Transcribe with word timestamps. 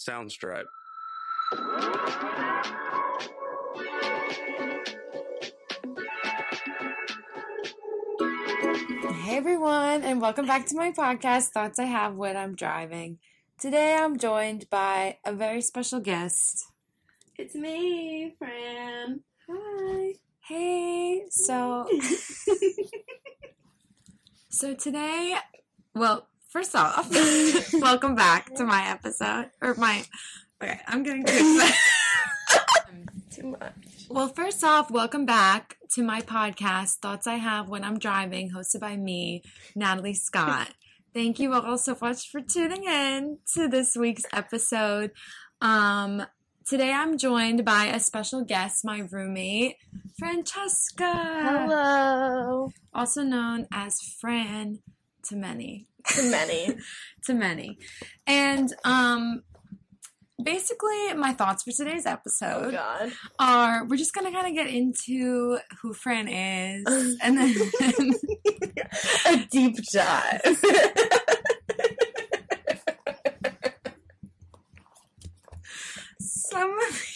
Soundstripe. 0.00 0.64
Hey 9.24 9.36
everyone, 9.36 10.02
and 10.02 10.22
welcome 10.22 10.46
back 10.46 10.64
to 10.68 10.74
my 10.74 10.92
podcast, 10.92 11.48
Thoughts 11.48 11.78
I 11.78 11.84
Have 11.84 12.14
When 12.14 12.34
I'm 12.34 12.54
Driving. 12.54 13.18
Today 13.58 13.94
I'm 13.94 14.16
joined 14.16 14.70
by 14.70 15.18
a 15.26 15.34
very 15.34 15.60
special 15.60 16.00
guest. 16.00 16.64
It's 17.36 17.54
me, 17.54 18.34
Fran. 18.38 19.20
Hi. 19.50 20.14
Hey. 20.48 21.24
So 21.28 21.86
so 24.48 24.74
today, 24.74 25.36
well, 25.94 26.26
first 26.50 26.74
off, 26.74 27.08
welcome 27.72 28.14
back 28.14 28.54
to 28.56 28.64
my 28.64 28.88
episode 28.90 29.50
or 29.62 29.74
my 29.76 30.04
Okay, 30.62 30.78
I'm 30.86 31.02
getting 31.02 31.24
too 31.24 31.32
excited. 31.32 31.74
Too 33.30 33.46
much. 33.46 33.72
Well, 34.10 34.28
first 34.28 34.62
off, 34.62 34.90
welcome 34.90 35.24
back 35.24 35.76
to 35.94 36.02
my 36.02 36.20
podcast, 36.20 36.96
Thoughts 36.96 37.26
I 37.26 37.36
Have 37.36 37.70
When 37.70 37.82
I'm 37.82 37.98
Driving, 37.98 38.50
hosted 38.50 38.80
by 38.80 38.96
me, 38.96 39.42
Natalie 39.74 40.12
Scott. 40.12 40.68
Thank 41.14 41.38
you 41.38 41.54
all 41.54 41.78
so 41.78 41.96
much 41.98 42.28
for 42.30 42.42
tuning 42.42 42.84
in 42.84 43.38
to 43.54 43.68
this 43.68 43.96
week's 43.96 44.24
episode. 44.34 45.12
Um, 45.62 46.26
today 46.66 46.92
I'm 46.92 47.16
joined 47.16 47.64
by 47.64 47.86
a 47.86 48.00
special 48.00 48.44
guest, 48.44 48.84
my 48.84 48.98
roommate, 49.10 49.76
Francesca. 50.18 51.14
Hello. 51.14 52.68
Also 52.92 53.22
known 53.22 53.66
as 53.72 53.98
Fran 54.20 54.80
to 55.28 55.36
many. 55.36 55.86
To 56.14 56.22
many. 56.30 56.76
to 57.26 57.34
many. 57.34 57.78
And 58.26 58.72
um 58.84 59.42
basically 60.42 61.12
my 61.14 61.32
thoughts 61.34 61.62
for 61.64 61.70
today's 61.72 62.06
Oh 62.06 62.10
episode 62.12 62.72
God. 62.72 63.12
are 63.38 63.84
we're 63.84 63.96
just 63.96 64.14
gonna 64.14 64.32
kind 64.32 64.46
of 64.46 64.54
get 64.54 64.68
into 64.68 65.58
who 65.82 65.92
Fran 65.92 66.28
is 66.28 67.18
and 67.22 67.36
then 67.36 67.54
A 69.26 69.46
deep 69.50 69.76
dive. 69.92 70.40
some 76.20 76.76
of 76.78 77.06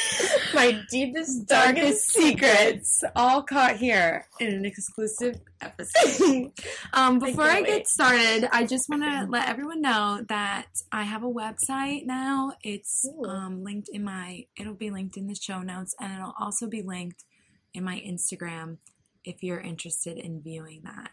My 0.54 0.80
deepest, 0.90 1.46
darkest 1.46 2.10
secrets 2.12 3.02
all 3.16 3.42
caught 3.42 3.76
here 3.76 4.26
in 4.40 4.48
an 4.52 4.64
exclusive 4.64 5.40
episode. 5.60 6.52
Um, 6.94 7.18
before 7.18 7.44
I, 7.44 7.54
can't 7.54 7.66
get 7.66 7.74
wait. 7.78 7.88
started, 7.88 8.48
I 8.52 8.66
just 8.66 8.88
want 8.88 9.02
to 9.02 9.26
let 9.30 9.48
everyone 9.48 9.80
know 9.80 10.22
that 10.28 10.66
I 10.90 11.04
have 11.04 11.22
a 11.22 11.30
website 11.30 12.04
now. 12.04 12.52
It's 12.62 13.08
um, 13.26 13.64
linked 13.64 13.88
in 13.88 14.04
my. 14.04 14.44
It'll 14.58 14.74
be 14.74 14.90
linked 14.90 15.16
in 15.16 15.26
the 15.26 15.34
show 15.34 15.62
notes, 15.62 15.94
and 15.98 16.12
it'll 16.12 16.34
also 16.38 16.66
be 16.66 16.82
linked 16.82 17.24
in 17.72 17.84
my 17.84 17.98
Instagram 18.06 18.76
if 19.24 19.42
you're 19.42 19.60
interested 19.60 20.18
in 20.18 20.42
viewing 20.42 20.82
that. 20.84 21.12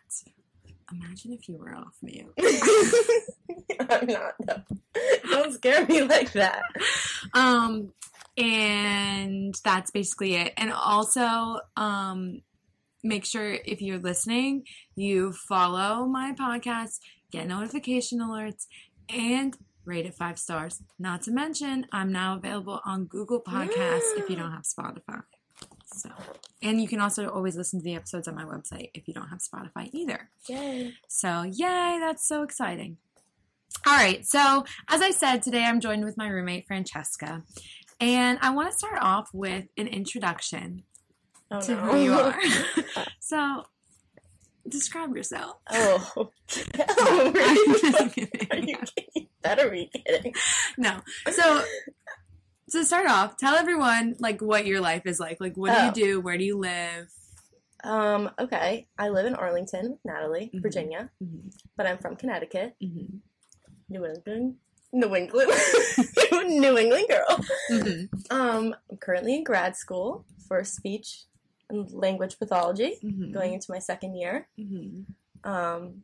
Imagine 0.92 1.34
if 1.34 1.48
you 1.48 1.58
were 1.58 1.76
off 1.76 1.96
mute. 2.02 2.34
I'm 3.80 4.08
not. 4.08 4.34
though. 4.40 4.64
Don't 5.30 5.54
scare 5.54 5.86
me 5.86 6.02
like 6.02 6.32
that. 6.34 6.64
um 7.34 7.94
and 8.38 9.56
that's 9.64 9.92
basically 9.92 10.36
it 10.36 10.54
and 10.58 10.72
also 10.72 11.60
um 11.78 12.42
make 13.04 13.26
sure 13.26 13.58
if 13.66 13.82
you're 13.82 14.00
listening 14.00 14.64
you 14.96 15.32
follow 15.32 16.06
my 16.06 16.34
podcast 16.34 17.00
get 17.32 17.48
notification 17.48 18.20
alerts 18.20 18.66
and 19.10 19.58
rate 19.86 20.06
it 20.06 20.14
five 20.14 20.38
stars 20.38 20.82
not 21.00 21.22
to 21.22 21.32
mention 21.32 21.86
i'm 21.92 22.12
now 22.12 22.36
available 22.36 22.80
on 22.86 23.06
google 23.06 23.42
podcasts 23.42 24.18
if 24.18 24.30
you 24.30 24.36
don't 24.36 24.52
have 24.52 24.64
spotify 24.64 25.22
so 25.86 26.10
and 26.62 26.82
you 26.82 26.88
can 26.88 27.00
also 27.00 27.28
always 27.30 27.56
listen 27.56 27.80
to 27.80 27.84
the 27.84 27.96
episodes 27.96 28.28
on 28.28 28.36
my 28.36 28.44
website 28.44 28.90
if 28.94 29.08
you 29.08 29.14
don't 29.14 29.30
have 29.30 29.40
spotify 29.40 29.90
either 29.94 30.30
Yay. 30.48 30.94
so, 31.08 31.44
yay, 31.44 31.98
that's 32.02 32.28
so 32.28 32.44
exciting. 32.44 32.98
All 33.86 33.96
right, 33.96 34.26
so 34.26 34.66
as 34.90 35.02
I 35.02 35.12
said, 35.12 35.42
today 35.42 35.64
I'm 35.64 35.80
joined 35.80 36.04
with 36.04 36.18
my 36.18 36.28
roommate, 36.28 36.68
Francesca. 36.68 37.44
And 38.00 38.40
I 38.42 38.52
want 38.52 38.72
to 38.72 38.78
start 38.78 39.00
off 39.02 39.30
with 39.34 39.66
an 39.78 39.88
introduction 39.88 40.84
Oh, 41.52 41.60
to 41.62 41.72
no. 41.72 41.78
who 41.78 41.98
you 42.04 42.14
are. 42.20 42.40
so, 43.20 43.64
describe 44.68 45.16
yourself. 45.16 45.58
oh. 45.72 46.12
oh 46.90 47.32
really? 47.34 48.48
Are 48.52 48.58
you 48.58 48.78
kidding? 48.96 49.28
Better 49.42 49.70
be 49.70 49.90
kidding. 50.06 50.34
No. 50.78 51.00
So, 51.32 51.64
to 52.72 52.86
start 52.86 53.08
off, 53.08 53.36
tell 53.38 53.56
everyone 53.56 54.16
like 54.20 54.42
what 54.42 54.66
your 54.68 54.80
life 54.80 55.04
is 55.06 55.20
like. 55.20 55.38
Like, 55.42 55.58
what 55.58 55.72
do 55.74 55.80
Oh. 55.80 55.86
you 55.88 55.92
do? 55.92 56.22
Where 56.22 56.38
do 56.38 56.44
you 56.44 56.58
live? 56.58 57.08
Um, 57.84 58.30
okay. 58.38 58.88
I 58.98 59.10
live 59.10 59.26
in 59.26 59.34
Arlington, 59.36 59.98
Natalie, 60.06 60.52
Mhm. 60.54 60.62
Virginia, 60.62 61.10
Mhm, 61.24 61.52
but 61.78 61.88
I'm 61.88 61.98
from 61.98 62.16
Connecticut, 62.18 62.76
mhm, 62.84 63.22
New 63.88 64.06
England. 64.06 64.58
New 64.92 65.16
England. 65.16 65.52
New 66.48 66.78
England 66.78 67.06
girl. 67.10 67.40
mhm, 67.72 68.10
Um, 68.32 68.76
I'm 68.90 68.98
currently 68.98 69.36
in 69.36 69.44
grad 69.44 69.76
school 69.76 70.26
for 70.48 70.64
speech 70.64 71.24
and 71.70 71.92
language 71.92 72.40
pathology, 72.40 72.98
mhm, 73.04 73.32
going 73.32 73.54
into 73.54 73.72
my 73.72 73.80
second 73.80 74.16
year. 74.16 74.48
mhm, 74.60 75.06
Um, 75.44 76.04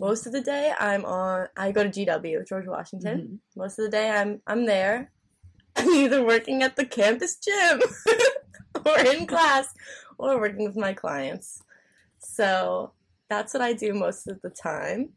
most 0.00 0.26
of 0.26 0.32
the 0.32 0.40
day 0.40 0.72
I'm 0.78 1.04
on. 1.04 1.48
I 1.56 1.72
go 1.72 1.82
to 1.84 1.90
GW, 1.90 2.44
George 2.46 2.66
Washington. 2.66 3.18
mhm. 3.18 3.38
Most 3.56 3.78
of 3.78 3.84
the 3.84 3.90
day 3.90 4.10
I'm 4.10 4.40
I'm 4.46 4.66
there. 4.66 5.10
I'm 5.76 5.88
either 5.90 6.24
working 6.24 6.62
at 6.62 6.76
the 6.76 6.86
campus 6.86 7.36
gym, 7.36 7.80
or 8.86 8.98
in 9.00 9.26
class, 9.26 9.74
or 10.18 10.38
working 10.38 10.64
with 10.64 10.76
my 10.76 10.92
clients. 10.94 11.62
So 12.20 12.92
that's 13.28 13.52
what 13.54 13.62
I 13.62 13.72
do 13.72 13.92
most 13.92 14.28
of 14.28 14.40
the 14.42 14.50
time. 14.50 15.14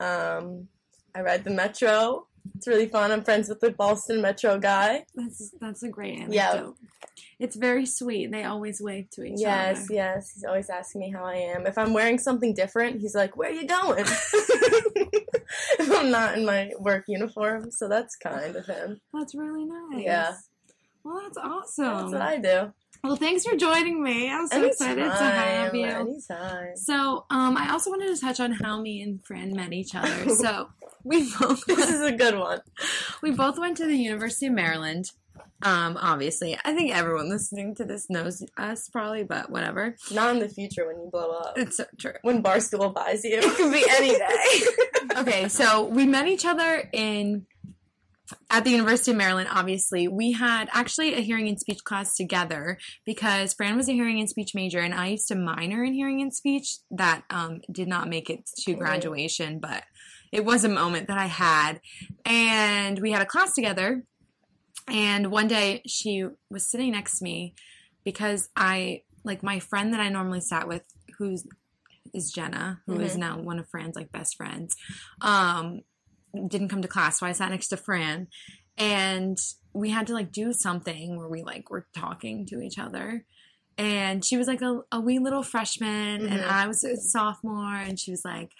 Um, 0.00 0.68
I 1.14 1.20
ride 1.22 1.44
the 1.44 1.50
metro. 1.50 2.26
It's 2.56 2.66
really 2.66 2.86
fun. 2.88 3.12
I'm 3.12 3.22
friends 3.22 3.48
with 3.48 3.60
the 3.60 3.70
Ballston 3.70 4.20
Metro 4.20 4.58
guy. 4.58 5.04
That's 5.14 5.50
that's 5.60 5.82
a 5.82 5.88
great 5.88 6.14
anecdote. 6.18 6.34
Yeah. 6.34 6.70
It's 7.38 7.56
very 7.56 7.86
sweet. 7.86 8.30
They 8.30 8.44
always 8.44 8.80
wave 8.80 9.10
to 9.10 9.22
each 9.24 9.40
Yes, 9.40 9.84
other. 9.84 9.94
yes. 9.94 10.14
Yes. 10.14 10.30
He's 10.34 10.44
always 10.44 10.70
asking 10.70 11.00
me 11.02 11.10
how 11.10 11.24
I 11.24 11.34
am. 11.36 11.66
If 11.66 11.76
I'm 11.78 11.92
wearing 11.92 12.18
something 12.18 12.54
different, 12.54 13.00
he's 13.00 13.14
like, 13.14 13.36
"Where 13.36 13.50
are 13.50 13.52
you 13.52 13.66
going?" 13.66 14.04
if 14.06 15.90
I'm 15.90 16.10
not 16.10 16.36
in 16.38 16.44
my 16.46 16.72
work 16.78 17.04
uniform, 17.08 17.70
so 17.70 17.88
that's 17.88 18.16
kind 18.16 18.56
of 18.56 18.66
him. 18.66 19.00
That's 19.12 19.34
really 19.34 19.64
nice. 19.64 20.04
Yeah. 20.04 20.34
Well, 21.04 21.20
that's 21.22 21.36
awesome. 21.38 21.84
That's 21.84 22.12
what 22.12 22.22
I 22.22 22.38
do. 22.38 22.72
Well, 23.02 23.16
thanks 23.16 23.44
for 23.44 23.56
joining 23.56 24.02
me. 24.02 24.30
I'm 24.30 24.46
so 24.46 24.64
excited 24.64 25.02
to 25.04 25.10
have 25.10 25.74
you. 25.74 25.86
Anytime. 25.86 26.76
So, 26.76 27.26
um, 27.30 27.56
I 27.56 27.70
also 27.72 27.90
wanted 27.90 28.14
to 28.14 28.20
touch 28.20 28.38
on 28.38 28.52
how 28.52 28.80
me 28.80 29.02
and 29.02 29.24
Fran 29.24 29.52
met 29.54 29.72
each 29.72 29.94
other. 29.94 30.28
So, 30.34 30.68
we 31.04 31.28
both 31.38 31.64
This 31.66 31.90
is 31.90 32.00
a 32.00 32.12
good 32.12 32.38
one. 32.38 32.60
we 33.22 33.32
both 33.32 33.58
went 33.58 33.76
to 33.78 33.86
the 33.86 33.96
University 33.96 34.46
of 34.46 34.52
Maryland. 34.52 35.10
Um, 35.64 35.96
obviously, 36.00 36.56
I 36.64 36.74
think 36.74 36.94
everyone 36.94 37.28
listening 37.28 37.74
to 37.76 37.84
this 37.84 38.08
knows 38.10 38.44
us 38.56 38.88
probably, 38.88 39.22
but 39.24 39.50
whatever. 39.50 39.96
Not 40.12 40.34
in 40.34 40.40
the 40.40 40.48
future 40.48 40.86
when 40.86 40.96
you 40.96 41.08
blow 41.10 41.30
up. 41.30 41.56
It's 41.56 41.76
so 41.76 41.84
true. 41.98 42.14
When 42.22 42.42
Barstool 42.42 42.92
buys 42.92 43.24
you. 43.24 43.38
It 43.42 43.56
could 43.56 43.72
be 43.72 43.84
any 43.90 44.16
day. 44.16 45.20
okay, 45.20 45.48
so 45.48 45.84
we 45.84 46.06
met 46.06 46.26
each 46.26 46.44
other 46.44 46.88
in 46.92 47.46
at 48.52 48.64
the 48.64 48.70
University 48.70 49.10
of 49.10 49.16
Maryland. 49.16 49.48
Obviously, 49.50 50.06
we 50.06 50.32
had 50.32 50.68
actually 50.72 51.14
a 51.14 51.20
hearing 51.20 51.48
and 51.48 51.58
speech 51.58 51.82
class 51.84 52.14
together 52.14 52.78
because 53.06 53.54
Fran 53.54 53.76
was 53.76 53.88
a 53.88 53.92
hearing 53.92 54.20
and 54.20 54.28
speech 54.28 54.54
major, 54.54 54.78
and 54.78 54.94
I 54.94 55.08
used 55.08 55.26
to 55.28 55.34
minor 55.34 55.82
in 55.82 55.94
hearing 55.94 56.20
and 56.20 56.32
speech. 56.32 56.76
That 56.90 57.22
um, 57.30 57.62
did 57.72 57.88
not 57.88 58.08
make 58.08 58.28
it 58.28 58.44
to 58.64 58.74
graduation, 58.74 59.58
but 59.58 59.82
it 60.30 60.44
was 60.44 60.64
a 60.64 60.68
moment 60.68 61.08
that 61.08 61.18
I 61.18 61.26
had, 61.26 61.80
and 62.26 62.98
we 63.00 63.10
had 63.10 63.22
a 63.22 63.26
class 63.26 63.54
together. 63.54 64.04
And 64.86 65.30
one 65.30 65.48
day 65.48 65.82
she 65.86 66.26
was 66.50 66.68
sitting 66.68 66.92
next 66.92 67.18
to 67.18 67.24
me 67.24 67.54
because 68.04 68.50
I 68.54 69.02
like 69.24 69.42
my 69.42 69.60
friend 69.60 69.94
that 69.94 70.00
I 70.00 70.10
normally 70.10 70.40
sat 70.40 70.68
with, 70.68 70.82
who's 71.18 71.46
is 72.12 72.30
Jenna, 72.30 72.82
who 72.86 73.00
is 73.00 73.14
Mhm. 73.14 73.18
now 73.18 73.40
one 73.40 73.58
of 73.58 73.68
Fran's 73.70 73.96
like 73.96 74.12
best 74.12 74.36
friends. 74.36 74.76
Um, 75.22 75.80
didn't 76.48 76.68
come 76.68 76.82
to 76.82 76.88
class, 76.88 77.18
so 77.20 77.26
I 77.26 77.32
sat 77.32 77.50
next 77.50 77.68
to 77.68 77.76
Fran, 77.76 78.28
and 78.78 79.38
we 79.72 79.90
had 79.90 80.06
to 80.08 80.12
like 80.14 80.32
do 80.32 80.52
something 80.52 81.16
where 81.16 81.28
we 81.28 81.42
like 81.42 81.70
were 81.70 81.86
talking 81.94 82.46
to 82.46 82.60
each 82.60 82.78
other. 82.78 83.24
And 83.78 84.22
she 84.24 84.36
was 84.36 84.46
like 84.46 84.60
a, 84.62 84.80
a 84.92 85.00
wee 85.00 85.18
little 85.18 85.42
freshman, 85.42 86.26
and 86.26 86.40
Mhm. 86.42 86.48
I 86.48 86.66
was 86.68 86.84
a 86.84 86.96
sophomore, 86.96 87.74
and 87.76 87.98
she 87.98 88.10
was 88.10 88.24
like, 88.24 88.52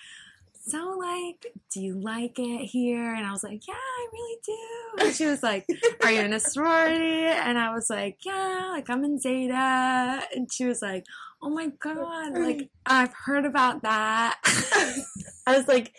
so 0.64 0.96
like 0.96 1.44
do 1.72 1.80
you 1.82 1.98
like 2.00 2.38
it 2.38 2.66
here? 2.66 3.12
And 3.12 3.26
i 3.26 3.32
was 3.32 3.42
like 3.42 3.66
yeah 3.66 3.74
i 3.74 4.06
really 4.12 4.38
do. 4.46 5.04
And 5.06 5.12
she 5.12 5.26
was 5.26 5.42
like 5.42 5.66
are 6.04 6.12
you 6.12 6.20
in 6.20 6.32
a 6.32 6.38
sorority? 6.38 7.24
And 7.24 7.58
i 7.58 7.74
was 7.74 7.90
like 7.90 8.18
yeah 8.24 8.68
like 8.70 8.88
i'm 8.88 9.02
in 9.04 9.18
zeta. 9.18 10.22
And 10.32 10.52
she 10.52 10.64
was 10.66 10.80
like 10.80 11.04
oh 11.42 11.50
my 11.50 11.66
god 11.80 12.38
like 12.38 12.70
i've 12.86 13.12
heard 13.12 13.44
about 13.44 13.82
that. 13.82 14.38
I 15.48 15.56
was 15.58 15.66
like, 15.66 15.92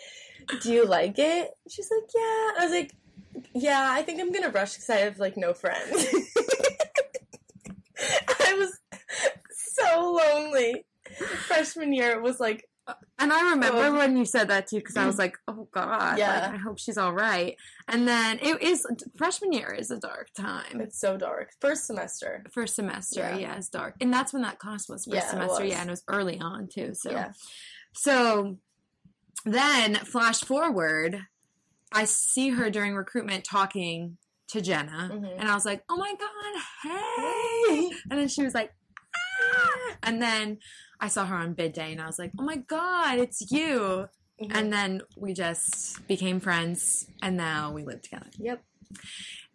"Do 0.62 0.72
you 0.72 0.86
like 0.86 1.18
it?" 1.18 1.52
She's 1.70 1.90
like, 1.92 2.10
"Yeah." 2.16 2.22
I 2.22 2.58
was 2.62 2.72
like, 2.72 2.92
"Yeah, 3.54 3.88
I 3.92 4.02
think 4.04 4.20
I'm 4.22 4.32
gonna 4.32 4.50
rush 4.50 4.74
because 4.74 4.90
I 4.90 4.98
have 4.98 5.20
like 5.20 5.38
no 5.38 5.54
friends." 5.54 5.92
I 8.40 8.54
was 8.58 8.80
so 9.52 10.12
lonely. 10.12 10.86
Freshman 11.48 11.94
year 11.94 12.22
was 12.22 12.40
like, 12.40 12.66
And 13.20 13.32
I 13.32 13.52
remember 13.52 13.78
Oh. 13.78 13.98
when 13.98 14.18
you 14.18 14.26
said 14.26 14.50
that 14.50 14.68
too, 14.68 14.78
because 14.78 14.98
I 14.98 15.06
was 15.06 15.18
like, 15.18 15.38
"Oh 15.48 15.70
God, 15.74 16.18
Yeah. 16.18 16.34
like, 16.48 16.54
I 16.56 16.58
hope 16.58 16.78
she's 16.80 16.98
all 16.98 17.14
right." 17.14 17.56
And 17.88 18.06
then 18.06 18.40
it 18.42 18.62
is 18.62 18.86
freshman 19.16 19.54
year 19.54 19.72
is 19.74 19.90
a 19.90 19.98
dark 19.98 20.28
time. 20.36 20.82
it's 20.82 21.00
so 21.00 21.16
dark. 21.16 21.52
First 21.62 21.86
semester. 21.88 22.44
First 22.52 22.76
semester, 22.76 23.22
Yeah. 23.22 23.38
yeah. 23.38 23.56
it's 23.56 23.70
dark, 23.70 23.96
and 24.02 24.12
that's 24.14 24.34
when 24.34 24.42
that 24.42 24.60
class 24.60 24.90
was 24.90 25.06
first 25.06 25.16
Yeah, 25.16 25.30
semester, 25.30 25.62
was. 25.64 25.70
yeah, 25.72 25.80
and 25.80 25.90
it 25.90 25.94
was 25.94 26.04
early 26.10 26.40
on 26.42 26.68
too. 26.68 26.94
So, 26.94 27.12
Yeah. 27.12 27.32
so 27.96 28.58
then 29.46 29.96
flash 29.96 30.42
forward, 30.42 31.20
I 31.92 32.06
see 32.06 32.50
her 32.50 32.70
during 32.70 32.96
recruitment 32.96 33.44
talking 33.44 34.18
to 34.50 34.62
Jenna, 34.62 35.10
Mhm. 35.12 35.40
and 35.40 35.50
I 35.50 35.54
was 35.56 35.66
like, 35.66 35.84
"Oh 35.90 35.98
my 35.98 36.14
god, 36.14 36.62
hey!" 36.84 37.92
And 38.10 38.20
then 38.20 38.28
she 38.28 38.44
was 38.44 38.54
like, 38.54 38.74
"Ah!" 39.16 39.96
And 40.04 40.22
then 40.22 40.60
I 41.00 41.08
saw 41.08 41.26
her 41.26 41.36
on 41.36 41.54
bid 41.54 41.74
day, 41.74 41.92
and 41.92 42.02
I 42.02 42.06
was 42.06 42.20
like, 42.20 42.32
"Oh 42.38 42.44
my 42.44 42.58
god, 42.58 43.20
it's 43.20 43.52
you!" 43.52 44.08
Mhm. 44.42 44.52
And 44.56 44.74
then 44.74 45.02
we 45.18 45.34
just 45.34 46.06
became 46.08 46.40
friends, 46.40 47.08
and 47.22 47.38
now 47.38 47.72
we 47.72 47.84
live 47.84 48.02
together. 48.02 48.30
Yep. 48.38 48.64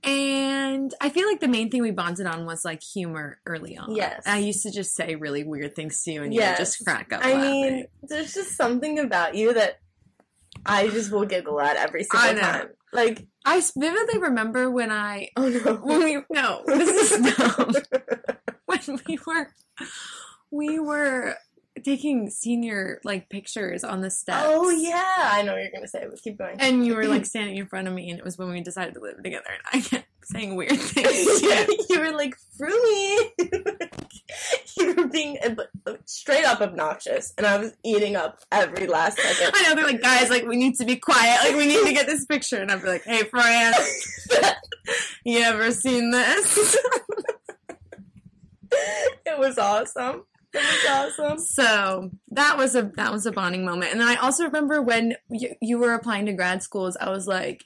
And 0.05 0.95
I 1.01 1.09
feel 1.11 1.27
like 1.27 1.41
the 1.41 1.49
main 1.49 1.71
thing 1.71 1.83
we 1.83 1.91
bonded 1.91 2.27
on 2.27 2.47
was 2.47 2.65
like 2.65 2.83
humor 2.83 3.41
early 3.47 3.77
on. 3.77 3.95
Yes. 3.95 4.23
I 4.27 4.39
used 4.39 4.63
to 4.63 4.71
just 4.71 4.95
say 4.95 5.17
really 5.17 5.43
weird 5.45 5.75
things 5.75 6.03
to 6.05 6.13
you, 6.13 6.23
and 6.23 6.33
you 6.33 6.41
Yes. 6.41 6.59
would 6.59 6.65
just 6.65 6.85
crack 6.85 7.13
up. 7.13 7.25
I 7.25 7.33
laughing. 7.33 7.63
mean, 7.63 7.85
there's 8.03 8.33
just 8.33 8.57
something 8.57 8.99
about 9.01 9.35
you 9.35 9.53
that 9.55 9.81
I 10.65 10.89
just 10.89 11.11
will 11.11 11.25
giggle 11.27 11.61
at 11.61 11.77
every 11.77 12.05
single 12.05 12.41
time. 12.41 12.69
Like, 12.93 13.27
I 13.45 13.61
vividly 13.77 14.19
remember 14.19 14.71
when 14.71 14.91
I 14.91 15.29
oh 15.37 15.49
no. 15.49 15.75
when 15.83 16.05
we 16.05 16.23
no 16.31 16.63
this 16.67 17.13
is 17.13 17.35
dumb 17.37 17.73
when 18.67 19.01
we 19.07 19.19
were 19.27 19.49
we 20.51 20.79
were 20.79 21.35
taking 21.81 22.31
senior 22.31 23.01
like 23.05 23.29
pictures 23.29 23.85
on 23.85 24.01
the 24.01 24.11
steps. 24.11 24.45
Oh 24.47 24.71
yeah, 24.71 25.31
I 25.33 25.43
know 25.43 25.53
what 25.53 25.63
you're 25.63 25.73
gonna 25.73 25.89
say, 25.89 26.07
but 26.09 26.21
keep 26.23 26.39
going. 26.39 26.61
And 26.61 26.87
you 26.87 26.95
were 26.95 27.07
like 27.07 27.27
standing 27.27 27.57
in 27.57 27.67
front 27.67 27.89
of 27.89 27.95
me, 27.95 28.11
and 28.11 28.19
it 28.19 28.25
was 28.25 28.39
when 28.39 28.51
we 28.51 28.61
decided 28.61 28.95
to 28.95 29.01
live 29.01 29.23
together, 29.23 29.49
and 29.49 29.63
I 29.73 29.87
kept 29.87 30.07
saying 30.25 30.57
weird 30.57 30.73
things. 30.79 31.43
Yeah, 31.43 31.67
you 31.89 32.01
were 32.01 32.13
like 32.13 32.35
fruity. 32.57 33.33
you 34.79 34.95
were 34.95 35.07
being 35.09 35.39
uh, 35.43 35.95
straight 36.05 36.45
up 36.45 36.61
obnoxious, 36.61 37.33
and 37.39 37.47
I 37.47 37.59
was 37.59 37.75
eating 37.85 38.17
up 38.17 38.41
every 38.53 38.87
last 38.87 39.19
second. 39.19 39.53
I 39.55 39.63
know 39.63 39.75
they're 39.75 39.87
like, 39.87 40.03
guys, 40.03 40.31
like 40.31 40.47
we 40.47 40.57
need 40.57 40.77
to 40.77 40.85
be 40.85 40.97
quiet, 40.97 41.41
like 41.45 41.57
we 41.57 41.67
need 41.67 41.87
to 41.87 41.93
get 41.93 42.07
this 42.07 42.27
picture, 42.27 42.57
and 42.57 42.71
I'd 42.71 42.83
be 42.83 42.89
like, 42.89 43.05
hey, 43.05 43.25
Fran, 43.25 43.73
you 45.25 45.41
ever 45.41 45.71
seen 45.71 46.11
this? 46.11 46.77
it 48.71 49.39
was 49.39 49.59
awesome. 49.59 50.25
Awesome. 50.89 51.39
so 51.39 52.11
that 52.31 52.57
was 52.57 52.75
a 52.75 52.91
that 52.97 53.13
was 53.13 53.27
a 53.27 53.33
bonding 53.33 53.65
moment, 53.65 53.93
and 53.93 54.01
then 54.01 54.09
I 54.09 54.17
also 54.17 54.45
remember 54.45 54.81
when 54.83 55.15
you, 55.31 55.55
you 55.61 55.79
were 55.79 55.93
applying 55.95 56.27
to 56.27 56.33
grad 56.33 56.63
schools, 56.63 56.97
I 57.01 57.11
was 57.11 57.27
like, 57.27 57.65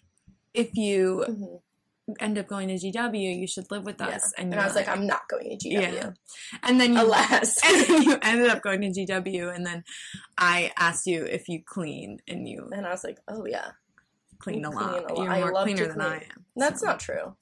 if 0.54 0.74
you 0.74 1.24
Mhm. 1.28 1.60
end 2.20 2.36
up 2.38 2.48
going 2.48 2.66
to 2.68 2.74
GW, 2.74 3.38
you 3.40 3.46
should 3.46 3.70
live 3.70 3.84
with 3.84 4.00
Yeah. 4.00 4.08
us, 4.16 4.32
And, 4.36 4.52
I 4.54 4.66
was 4.66 4.74
like, 4.74 4.88
I'm 4.88 5.06
not 5.06 5.28
going 5.28 5.56
to 5.56 5.68
GW. 5.68 5.72
Yeah. 5.94 6.10
and 6.64 6.80
then 6.80 6.94
you 6.94 7.02
Alas. 7.02 7.56
and 7.64 7.86
then 7.86 8.02
you 8.02 8.18
ended 8.22 8.48
up 8.48 8.60
going 8.62 8.80
to 8.80 8.88
GW, 8.90 9.54
and 9.54 9.64
then 9.64 9.84
I 10.36 10.72
asked 10.76 11.06
you 11.06 11.24
if 11.24 11.48
you 11.48 11.62
clean, 11.64 12.18
and 12.26 12.48
you 12.48 12.68
and 12.72 12.84
I 12.86 12.90
was 12.90 13.04
like, 13.04 13.18
oh 13.28 13.46
yeah. 13.46 13.70
clean 14.40 14.64
a 14.64 14.70
lot. 14.70 15.10
a 15.10 15.14
lot. 15.14 15.18
You're 15.22 15.30
I 15.32 15.40
more 15.40 15.62
cleaner 15.62 15.86
than 15.86 16.00
I 16.00 16.16
am. 16.16 16.44
That's 16.56 16.80
so. 16.80 16.86
not 16.88 16.98
true. 17.00 17.36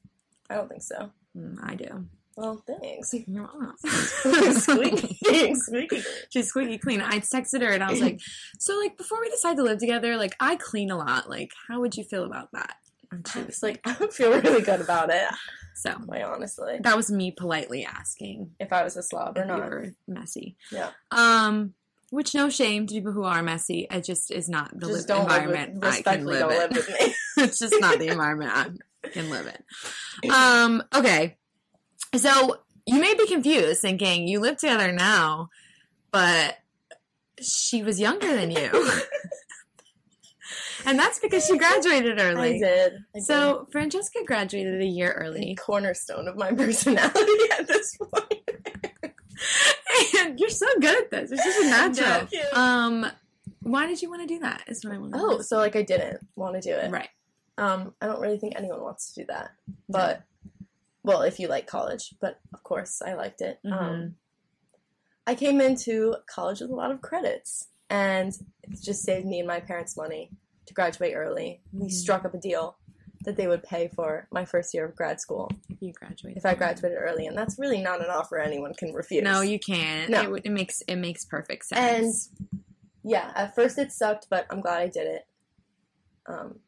I 0.50 0.54
don't 0.56 0.68
think 0.68 0.82
so. 0.82 1.10
Mm, 1.36 1.56
I 1.62 1.74
do. 1.76 2.04
Well, 2.40 2.62
thanks. 2.66 3.10
Squeaky, 4.62 5.54
squeaky. 5.54 6.02
She's 6.30 6.48
squeaky 6.48 6.78
clean. 6.78 7.00
I 7.00 7.18
texted 7.20 7.62
her 7.62 7.70
and 7.72 7.82
I 7.82 7.90
was 7.90 8.00
like, 8.00 8.20
"So, 8.58 8.78
like, 8.78 8.96
before 8.96 9.20
we 9.20 9.28
decide 9.30 9.56
to 9.56 9.62
live 9.62 9.78
together, 9.78 10.16
like, 10.16 10.36
I 10.40 10.56
clean 10.56 10.90
a 10.90 10.96
lot. 10.96 11.28
Like, 11.28 11.50
how 11.68 11.80
would 11.80 11.96
you 11.96 12.04
feel 12.04 12.24
about 12.24 12.48
that?" 12.52 12.76
And 13.12 13.26
she 13.26 13.42
was 13.42 13.62
like, 13.62 13.80
I 13.84 13.96
would 13.98 14.12
feel 14.12 14.30
really 14.30 14.62
good 14.62 14.80
about 14.80 15.10
it. 15.10 15.24
so. 15.74 15.92
Quite 16.06 16.22
honestly, 16.22 16.78
That 16.82 16.96
was 16.96 17.10
me 17.10 17.32
politely 17.32 17.84
asking 17.84 18.52
if 18.60 18.72
I 18.72 18.84
was 18.84 18.96
a 18.96 19.02
slob 19.02 19.36
or 19.36 19.40
you 19.42 19.46
not. 19.48 19.58
were 19.60 19.90
messy. 20.06 20.56
Yeah. 20.70 20.90
Um, 21.10 21.74
which 22.10 22.34
no 22.36 22.48
shame 22.50 22.86
to 22.86 22.94
people 22.94 23.10
who 23.12 23.24
are 23.24 23.42
messy. 23.42 23.86
It 23.90 24.04
just 24.04 24.30
is 24.30 24.48
not 24.48 24.70
the 24.78 24.86
Just 24.86 25.08
li- 25.08 25.14
don't 25.16 25.28
live 25.28 25.42
environment 25.42 25.74
with, 25.84 25.84
I 26.08 26.16
can 26.16 26.24
live 26.24 26.42
in. 26.42 26.56
live 26.56 26.70
with 26.70 26.88
me. 26.88 27.14
it's 27.44 27.58
just 27.58 27.74
not 27.80 27.98
the 27.98 28.08
environment 28.08 28.52
I 28.54 29.08
can 29.08 29.28
live 29.28 29.46
in. 30.22 30.30
Um, 30.30 30.82
okay. 30.94 31.36
So 32.14 32.56
you 32.86 33.00
may 33.00 33.14
be 33.14 33.26
confused 33.26 33.80
thinking 33.80 34.26
you 34.26 34.40
live 34.40 34.56
together 34.56 34.92
now, 34.92 35.50
but 36.10 36.58
she 37.40 37.82
was 37.82 38.00
younger 38.00 38.34
than 38.34 38.50
you. 38.50 38.70
and 40.86 40.98
that's 40.98 41.18
because 41.18 41.46
she 41.46 41.56
graduated 41.56 42.20
I 42.20 42.24
early. 42.24 42.58
did. 42.58 42.92
I 43.14 43.18
did. 43.18 43.24
So 43.24 43.68
Francesca 43.70 44.20
graduated 44.26 44.80
a 44.80 44.86
year 44.86 45.14
The 45.16 45.26
early. 45.26 45.54
cornerstone 45.56 46.26
of 46.28 46.36
my 46.36 46.50
personality 46.56 47.32
at 47.58 47.66
this 47.68 47.96
point. 47.96 48.50
and 50.18 50.38
you're 50.40 50.48
so 50.50 50.66
good 50.80 51.04
at 51.04 51.10
this. 51.10 51.30
It's 51.32 51.44
just 51.44 51.60
a 51.60 51.68
natural. 51.68 52.28
Um 52.54 53.06
why 53.62 53.86
did 53.86 54.00
you 54.00 54.08
want 54.08 54.22
to 54.22 54.26
do 54.26 54.40
that? 54.40 54.64
Is 54.68 54.84
what 54.84 54.94
I 54.94 54.98
want 54.98 55.12
to 55.12 55.18
Oh, 55.20 55.40
so 55.42 55.58
like 55.58 55.76
I 55.76 55.82
didn't 55.82 56.26
want 56.34 56.54
to 56.54 56.60
do 56.62 56.74
it. 56.74 56.90
Right. 56.90 57.08
Um, 57.58 57.92
I 58.00 58.06
don't 58.06 58.20
really 58.20 58.38
think 58.38 58.54
anyone 58.56 58.80
wants 58.80 59.12
to 59.12 59.20
do 59.20 59.26
that. 59.28 59.50
But 59.86 60.22
well, 61.02 61.22
if 61.22 61.38
you 61.40 61.48
like 61.48 61.66
college, 61.66 62.14
but 62.20 62.40
of 62.52 62.62
course 62.62 63.00
I 63.02 63.14
liked 63.14 63.40
it. 63.40 63.58
Um, 63.64 63.72
Mhm. 63.72 64.14
I 65.26 65.34
came 65.34 65.60
into 65.60 66.16
college 66.26 66.60
with 66.60 66.70
a 66.70 66.74
lot 66.74 66.90
of 66.90 67.00
credits, 67.00 67.68
and 67.88 68.32
it 68.62 68.80
just 68.82 69.02
saved 69.02 69.26
me 69.26 69.38
and 69.38 69.48
my 69.48 69.60
parents 69.60 69.96
money 69.96 70.30
to 70.66 70.74
graduate 70.74 71.14
early. 71.14 71.62
We 71.72 71.86
Mhm. 71.88 71.92
struck 71.92 72.24
up 72.24 72.34
a 72.34 72.38
deal 72.38 72.76
that 73.24 73.36
they 73.36 73.46
would 73.46 73.62
pay 73.62 73.88
for 73.88 74.26
my 74.30 74.44
first 74.46 74.72
year 74.72 74.86
of 74.86 74.96
grad 74.96 75.20
school 75.20 75.50
If 75.68 75.76
You 75.82 75.92
graduate, 75.92 76.36
if 76.38 76.46
I 76.46 76.54
graduated 76.54 76.96
early, 76.98 77.26
and 77.26 77.36
that's 77.36 77.58
really 77.58 77.80
not 77.82 78.00
an 78.00 78.08
offer 78.10 78.38
anyone 78.38 78.72
can 78.74 78.92
refuse. 78.94 79.22
No, 79.22 79.42
you 79.42 79.58
can't. 79.58 80.10
No. 80.10 80.34
It, 80.34 80.46
it 80.46 80.50
makes 80.50 80.80
it 80.82 80.96
makes 80.96 81.24
perfect 81.26 81.66
sense. 81.66 82.30
And- 82.40 82.48
yeah, 83.02 83.32
at 83.34 83.54
first 83.54 83.78
it 83.78 83.92
sucked, 83.92 84.28
but 84.30 84.46
I'm 84.50 84.60
glad 84.60 84.80
I 84.82 84.88
did 84.88 85.06
it. 85.06 85.26
Um, 86.26 86.60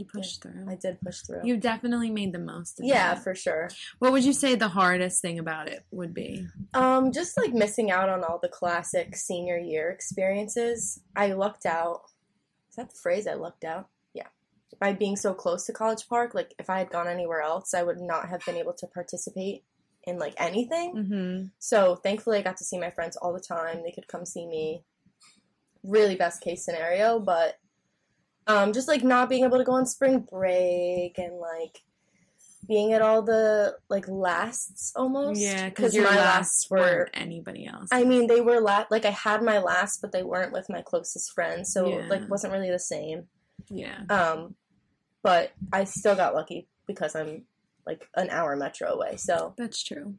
you 0.00 0.06
pushed 0.06 0.42
through. 0.42 0.66
I 0.68 0.74
did 0.74 1.00
push 1.00 1.20
through. 1.20 1.40
You 1.44 1.56
definitely 1.56 2.10
made 2.10 2.32
the 2.32 2.38
most 2.38 2.80
of 2.80 2.86
yeah, 2.86 3.14
for 3.14 3.34
sure. 3.34 3.70
What 3.98 4.12
would 4.12 4.24
you 4.24 4.32
say 4.32 4.54
the 4.54 4.68
hardest 4.68 5.22
thing 5.22 5.38
about 5.38 5.68
it 5.68 5.84
would 5.90 6.14
be? 6.14 6.46
Um, 6.74 7.12
just 7.12 7.36
like 7.36 7.52
missing 7.52 7.90
out 7.90 8.08
on 8.08 8.24
all 8.24 8.38
the 8.40 8.48
classic 8.48 9.16
senior 9.16 9.58
year 9.58 9.90
experiences. 9.90 11.00
I 11.14 11.32
lucked 11.32 11.66
out. 11.66 12.02
Is 12.70 12.76
that 12.76 12.90
the 12.90 12.98
phrase? 13.02 13.26
I 13.26 13.34
lucked 13.34 13.64
out. 13.64 13.88
Yeah, 14.14 14.28
by 14.80 14.92
being 14.92 15.16
so 15.16 15.34
close 15.34 15.66
to 15.66 15.72
College 15.72 16.08
Park. 16.08 16.34
Like, 16.34 16.54
if 16.58 16.68
I 16.70 16.78
had 16.78 16.90
gone 16.90 17.08
anywhere 17.08 17.42
else, 17.42 17.74
I 17.74 17.82
would 17.82 18.00
not 18.00 18.28
have 18.28 18.44
been 18.44 18.56
able 18.56 18.74
to 18.74 18.86
participate 18.86 19.64
in 20.04 20.18
like 20.18 20.34
anything. 20.38 20.94
Mm-hmm. 20.94 21.46
So 21.58 21.96
thankfully, 21.96 22.38
I 22.38 22.42
got 22.42 22.56
to 22.58 22.64
see 22.64 22.78
my 22.78 22.90
friends 22.90 23.16
all 23.16 23.32
the 23.32 23.40
time. 23.40 23.82
They 23.82 23.92
could 23.92 24.08
come 24.08 24.24
see 24.24 24.46
me. 24.46 24.84
Really 25.82 26.16
best 26.16 26.40
case 26.40 26.64
scenario, 26.64 27.20
but 27.20 27.58
um, 28.46 28.72
just 28.72 28.88
like 28.88 29.02
not 29.04 29.28
being 29.28 29.44
able 29.44 29.58
to 29.58 29.64
go 29.64 29.72
on 29.72 29.86
spring 29.86 30.20
break 30.30 31.18
and 31.18 31.38
like 31.38 31.82
being 32.68 32.92
at 32.92 33.02
all 33.02 33.22
the 33.22 33.76
like 33.88 34.08
lasts 34.08 34.92
almost. 34.96 35.40
Yeah, 35.40 35.68
because 35.68 35.94
your 35.94 36.04
my 36.04 36.16
last 36.16 36.68
were. 36.70 37.08
anybody 37.14 37.66
else. 37.66 37.88
I 37.92 38.04
mean, 38.04 38.26
they 38.26 38.40
were 38.40 38.60
la- 38.60 38.86
like 38.90 39.04
I 39.04 39.10
had 39.10 39.42
my 39.42 39.58
last, 39.58 40.00
but 40.00 40.10
they 40.12 40.22
weren't 40.24 40.52
with 40.52 40.68
my 40.68 40.82
closest 40.82 41.32
friends, 41.32 41.72
so 41.72 41.86
Yeah. 41.88 42.06
like 42.08 42.28
wasn't 42.28 42.52
really 42.52 42.70
the 42.70 42.78
same. 42.78 43.28
yeah. 43.70 44.02
Um, 44.10 44.54
but 45.22 45.52
I 45.72 45.84
still 45.84 46.14
got 46.14 46.34
lucky 46.34 46.68
because 46.86 47.14
I'm 47.16 47.44
like 47.86 48.08
an 48.16 48.30
hour 48.30 48.56
metro 48.56 48.88
away. 48.92 49.16
So 49.16 49.54
That's 49.56 49.82
true. 49.82 50.14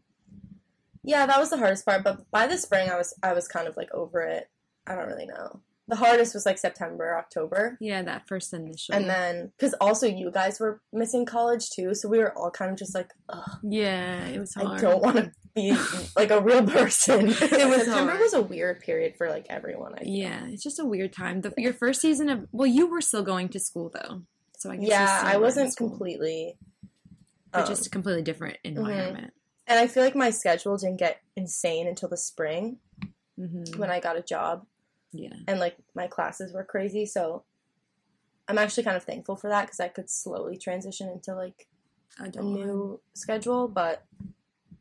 yeah, 1.03 1.25
that 1.25 1.39
was 1.39 1.50
the 1.50 1.57
hardest 1.57 1.86
part. 1.86 2.03
But 2.03 2.29
by 2.31 2.48
the 2.48 2.57
spring, 2.57 2.89
I 2.89 2.96
was 2.98 3.13
I 3.24 3.34
was 3.34 3.48
kind 3.48 3.67
of 3.67 3.75
like 3.77 3.93
over 3.93 4.22
it. 4.22 4.50
I 4.86 4.96
don't 4.96 5.07
really 5.07 5.25
know. 5.25 5.60
The 5.89 5.96
hardest 5.96 6.34
was 6.34 6.46
like 6.46 6.58
September, 6.58 7.17
October, 7.17 7.77
Yeah, 7.79 8.01
that 8.03 8.27
first 8.27 8.53
initial. 8.53 8.94
and 8.94 9.10
then 9.10 9.53
because 9.58 9.74
also 9.79 10.06
you 10.06 10.29
guys 10.32 10.60
were 10.60 10.82
missing 10.91 11.25
college 11.25 11.70
too, 11.70 11.94
so 11.96 12.10
we 12.10 12.17
were 12.20 12.38
all 12.38 12.51
kind 12.51 12.72
of 12.72 12.77
just 12.77 12.94
like, 12.94 13.12
Ugh, 13.29 13.60
yeah, 13.63 14.25
it 14.25 14.38
was 14.39 14.53
hard. 14.53 14.67
I 14.79 14.82
don't 14.82 15.01
want 15.01 15.15
to 15.17 15.32
be 15.56 15.75
like 16.17 16.29
a 16.32 16.41
real 16.41 16.63
person. 16.67 17.27
was 17.27 17.38
September 17.38 18.12
hard. 18.12 18.20
was 18.20 18.34
a 18.34 18.41
weird 18.41 18.82
period 18.82 19.15
for 19.17 19.29
like 19.29 19.46
everyone. 19.50 19.94
I 19.96 20.00
feel. 20.03 20.13
Yeah, 20.13 20.46
it's 20.48 20.62
just 20.63 20.79
a 20.79 20.86
weird 20.86 21.13
time. 21.13 21.39
The, 21.41 21.53
your 21.58 21.74
first 21.74 22.01
season 22.01 22.29
of 22.29 22.48
well, 22.51 22.67
you 22.67 22.88
were 22.88 23.01
still 23.01 23.24
going 23.24 23.48
to 23.50 23.60
school 23.60 23.89
though, 23.94 24.24
so 24.58 24.70
I 24.72 24.75
guess 24.75 24.89
yeah, 24.89 25.22
I 25.24 25.38
wasn't 25.38 25.72
school, 25.72 25.89
completely. 25.89 26.58
but 27.53 27.62
um, 27.62 27.67
just 27.67 27.88
a 27.88 27.89
completely 27.89 28.24
different 28.24 28.58
environment. 28.65 29.32
and 29.67 29.79
I 29.79 29.88
feel 29.88 30.03
like 30.03 30.15
my 30.15 30.32
schedule 30.32 30.75
didn't 30.75 30.98
get 30.98 31.22
insane 31.38 31.88
until 31.88 32.10
the 32.10 32.17
spring 32.17 32.79
hmm 33.38 33.63
when 33.77 33.89
I 33.91 34.00
got 34.01 34.17
a 34.17 34.22
job, 34.22 34.65
Yeah, 35.17 35.33
and 35.47 35.59
like 35.59 35.75
my 35.95 36.07
classes 36.07 36.53
were 36.53 36.63
crazy. 36.63 37.05
So 37.05 37.43
I'm 38.47 38.57
actually 38.57 38.83
kind 38.83 38.97
of 38.97 39.03
thankful 39.03 39.36
for 39.36 39.50
that 39.50 39.63
because 39.65 39.79
I 39.79 39.88
could 39.89 40.09
slowly 40.09 40.57
transition 40.57 41.09
into 41.09 41.36
like 41.36 41.67
a 42.19 42.29
new 42.41 43.00
schedule. 43.13 43.67
But 43.67 44.05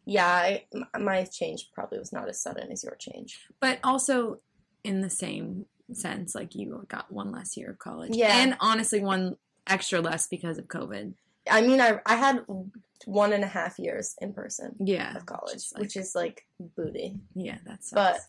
yeah, 0.05 0.27
I, 0.27 0.65
my 0.99 1.25
change 1.25 1.71
probably 1.75 1.99
was 1.99 2.13
not 2.13 2.29
as 2.29 2.41
sudden 2.41 2.71
as 2.71 2.85
your 2.85 2.95
change. 2.97 3.41
But 3.61 3.79
also 3.83 4.39
in 4.85 5.01
the 5.01 5.11
same 5.11 5.67
sense, 5.93 6.35
like 6.35 6.55
you 6.55 6.85
got 6.89 7.11
one 7.13 7.33
less 7.33 7.57
year 7.57 7.71
of 7.71 7.79
college. 7.79 8.15
Yeah. 8.15 8.37
And 8.41 8.57
honestly, 8.61 9.01
one 9.01 9.37
extra 9.67 10.01
less 10.01 10.27
because 10.29 10.59
of 10.59 10.67
COVID. 10.69 11.15
I 11.51 11.61
mean, 11.61 11.81
I 11.81 12.01
I 12.07 12.17
had 12.17 12.45
one 13.05 13.33
and 13.33 13.45
a 13.45 13.49
half 13.49 13.79
years 13.79 14.15
in 14.21 14.33
person 14.33 14.75
Yeah. 14.81 15.17
of 15.17 15.27
college, 15.27 15.55
Just 15.55 15.75
like- 15.75 15.81
which 15.83 15.97
is 15.97 16.15
like 16.15 16.47
booty. 16.59 17.17
Yeah, 17.35 17.59
that's 17.65 17.91
But 17.91 18.21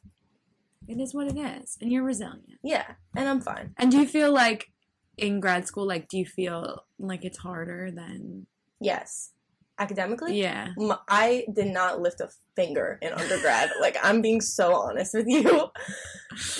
it 0.88 1.00
is 1.00 1.14
what 1.14 1.28
it 1.28 1.38
is. 1.38 1.78
And 1.82 1.92
you're 1.92 2.04
resilient. 2.04 2.60
yeah, 2.64 2.86
and 3.16 3.28
I'm 3.28 3.42
fine. 3.42 3.74
And 3.78 3.92
do 3.92 3.98
you 4.00 4.08
feel 4.08 4.32
like 4.32 4.72
in 5.18 5.40
grad 5.40 5.68
school, 5.68 5.88
like 5.88 6.08
do 6.08 6.18
you 6.18 6.26
feel 6.26 6.84
like 7.00 7.26
it's 7.26 7.38
harder 7.40 7.92
than 7.92 8.46
Yes, 8.80 9.32
academically. 9.80 10.40
Yeah. 10.40 10.70
I 11.08 11.46
did 11.52 11.68
not 11.74 12.00
lift 12.02 12.22
a 12.22 12.30
finger 12.56 13.00
in 13.02 13.12
undergrad. 13.14 13.72
like 13.82 13.98
I'm 14.04 14.22
being 14.22 14.42
so 14.42 14.76
honest 14.76 15.14
with 15.14 15.28
you. 15.28 15.68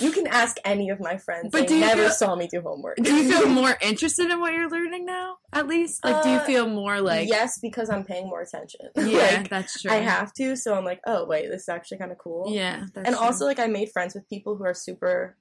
Ask 0.30 0.56
any 0.64 0.90
of 0.90 1.00
my 1.00 1.16
friends. 1.16 1.48
But 1.52 1.68
they 1.68 1.80
never 1.80 2.02
feel- 2.02 2.10
saw 2.10 2.34
me 2.36 2.46
do 2.48 2.60
homework. 2.60 2.96
Do 2.96 3.14
you 3.14 3.30
feel 3.30 3.48
more 3.62 3.76
interested 3.80 4.30
in 4.30 4.40
what 4.40 4.52
you're 4.52 4.68
learning 4.70 5.04
now? 5.06 5.36
At 5.52 5.66
least? 5.66 6.04
Like 6.04 6.22
do 6.22 6.30
you 6.30 6.36
Uh, 6.38 6.44
feel 6.44 6.68
more 6.68 7.00
like 7.00 7.28
yes, 7.28 7.58
because 7.60 7.88
I'm 7.90 8.04
paying 8.04 8.26
more 8.28 8.42
attention. 8.42 8.88
Yeah, 8.96 9.18
like, 9.18 9.48
that's 9.50 9.82
true. 9.82 9.90
I 9.90 9.96
have 9.96 10.32
to, 10.34 10.56
so 10.56 10.74
I'm 10.74 10.84
like, 10.84 11.00
oh 11.06 11.26
wait, 11.26 11.48
this 11.50 11.62
is 11.62 11.68
actually 11.68 11.98
kind 11.98 12.12
of 12.12 12.18
cool. 12.18 12.46
Yeah. 12.54 12.86
And 12.94 13.06
true. 13.14 13.16
also 13.16 13.44
like 13.46 13.58
I 13.58 13.66
made 13.66 13.90
friends 13.90 14.14
with 14.14 14.28
people 14.28 14.56
who 14.56 14.64
are 14.64 14.74
super 14.74 15.36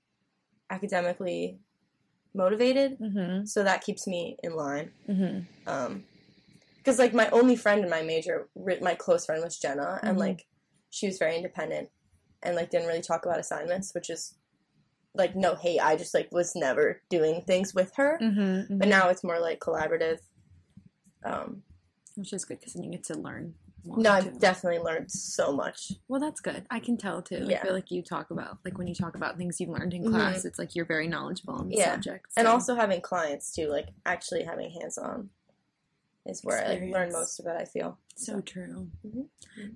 academically 0.69 1.59
motivated, 2.33 2.99
Mhm. 2.99 3.47
so 3.47 3.63
that 3.63 3.81
keeps 3.81 4.05
me 4.07 4.37
in 4.43 4.55
line. 4.55 4.91
Mhm. 5.09 5.45
Um, 5.65 6.03
because 6.77 6.99
like 6.99 7.13
my 7.13 7.29
only 7.29 7.55
friend 7.55 7.83
in 7.83 7.89
my 7.89 8.01
major, 8.01 8.47
ri- 8.55 8.79
my 8.81 8.95
close 8.95 9.25
friend 9.25 9.43
was 9.43 9.57
Jenna, 9.57 9.99
and 10.03 10.17
Mhm. 10.17 10.21
like 10.21 10.45
she 10.89 11.07
was 11.07 11.17
very 11.17 11.35
independent 11.35 11.89
and 12.43 12.55
like 12.55 12.69
didn't 12.69 12.87
really 12.87 13.01
talk 13.01 13.25
about 13.25 13.39
assignments, 13.39 13.93
which 13.93 14.09
is 14.09 14.35
like 15.17 15.35
no 15.35 15.55
hate. 15.55 15.79
I 15.79 15.95
just 15.95 16.13
like 16.13 16.29
was 16.31 16.55
never 16.55 17.01
doing 17.09 17.41
things 17.41 17.73
with 17.73 17.91
her, 17.95 18.17
Mhm. 18.21 18.79
but 18.79 18.87
now 18.87 19.09
it's 19.09 19.23
more 19.23 19.39
like 19.39 19.59
collaborative. 19.59 20.19
Um, 21.23 21.63
Which 22.15 22.33
is 22.33 22.45
good 22.45 22.59
because 22.59 22.73
then 22.73 22.83
you 22.83 22.91
get 22.91 23.03
to 23.05 23.15
learn 23.15 23.55
more. 23.83 23.97
no, 23.97 24.19
too. 24.21 24.27
I've 24.27 24.39
definitely 24.39 24.79
learned 24.79 25.11
so 25.11 25.51
much. 25.51 25.91
Well, 26.07 26.19
that's 26.19 26.39
good. 26.41 26.65
I 26.69 26.79
can 26.79 26.97
tell 26.97 27.21
too. 27.21 27.47
I 27.49 27.57
feel 27.57 27.73
like 27.73 27.91
you 27.91 28.01
talk 28.01 28.31
about 28.31 28.57
like 28.65 28.77
when 28.77 28.87
you 28.87 28.95
talk 28.95 29.15
about 29.15 29.37
things 29.37 29.59
you've 29.59 29.69
learned 29.69 29.93
in 29.93 30.03
Mhm. 30.03 30.11
class, 30.11 30.45
it's 30.45 30.57
like 30.59 30.75
you're 30.75 30.85
very 30.85 31.07
knowledgeable 31.07 31.55
on 31.55 31.69
the 31.69 31.75
Yeah. 31.75 31.93
subject. 31.93 32.27
and 32.37 32.47
also 32.47 32.75
having 32.75 33.01
clients 33.01 33.51
too 33.51 33.67
like 33.67 33.89
actually 34.05 34.43
having 34.43 34.69
hands-on 34.71 35.29
is 36.27 36.41
where 36.43 36.63
i 36.65 36.69
like, 36.73 36.91
learn 36.91 37.11
most 37.11 37.39
of 37.39 37.45
it 37.47 37.55
i 37.59 37.65
feel 37.65 37.97
so 38.15 38.41
true. 38.41 38.89
Mhm. 39.05 39.27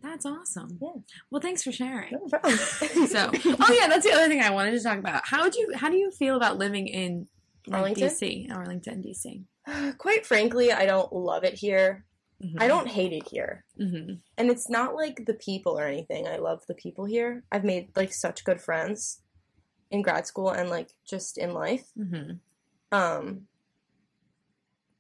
That's 0.02 0.26
awesome. 0.26 0.80
Yeah. 0.82 0.94
Well, 1.30 1.42
thanks 1.42 1.62
for 1.64 1.72
sharing. 1.72 2.12
no 2.14 2.28
problem. 2.28 2.58
So, 3.08 3.30
oh 3.34 3.78
yeah, 3.80 3.88
that's 3.88 4.04
the 4.04 4.14
other 4.14 4.28
thing 4.28 4.42
I 4.42 4.50
wanted 4.50 4.72
to 4.72 4.82
talk 4.82 4.98
about. 4.98 5.22
How 5.28 5.48
do 5.48 5.60
you 5.60 5.74
how 5.76 5.90
do 5.92 5.98
you 5.98 6.10
feel 6.10 6.36
about 6.38 6.58
living 6.58 6.88
in 6.88 7.28
like, 7.68 7.78
Arlington? 7.78 8.08
DC, 8.10 8.52
Arlington, 8.52 9.04
DC? 9.04 9.44
quite 10.00 10.26
frankly 10.26 10.72
i 10.72 10.86
don't 10.88 11.14
love 11.14 11.44
it 11.44 11.54
here 11.54 12.06
Mm-hmm. 12.44 12.58
i 12.60 12.68
don't 12.68 12.88
hate 12.88 13.14
it 13.14 13.28
here 13.30 13.64
hmm 13.78 14.14
and 14.36 14.50
it's 14.50 14.68
not 14.68 14.96
like 14.96 15.26
the 15.28 15.36
people 15.36 15.78
or 15.78 15.86
anything 15.86 16.28
i 16.28 16.38
love 16.38 16.64
the 16.68 16.74
people 16.74 17.06
here 17.06 17.44
i've 17.52 17.64
made 17.64 17.90
like 17.96 18.12
such 18.12 18.44
good 18.44 18.60
friends 18.60 19.22
in 19.92 20.02
grad 20.02 20.26
school 20.26 20.50
and 20.50 20.68
like 20.72 20.90
just 21.08 21.38
in 21.38 21.54
life 21.54 21.86
hmm 21.96 22.32
um 22.92 23.42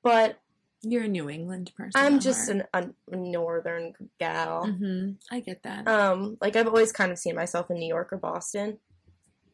but 0.04 0.40
You're 0.84 1.04
a 1.04 1.08
New 1.08 1.30
England 1.30 1.72
person. 1.76 1.92
i'm 2.04 2.20
just 2.20 2.50
an, 2.50 2.64
a 2.74 2.90
northern 3.16 3.94
gal 4.20 4.66
Mhm. 4.66 5.18
I 5.32 5.40
get 5.40 5.64
that. 5.64 5.88
Um, 5.88 6.38
like 6.42 6.56
I've 6.56 6.68
always 6.68 6.92
kind 6.92 7.12
of 7.12 7.20
seen 7.20 7.36
myself 7.36 7.70
in 7.70 7.78
New 7.78 7.88
York 7.88 8.12
or 8.12 8.18
Boston 8.18 8.80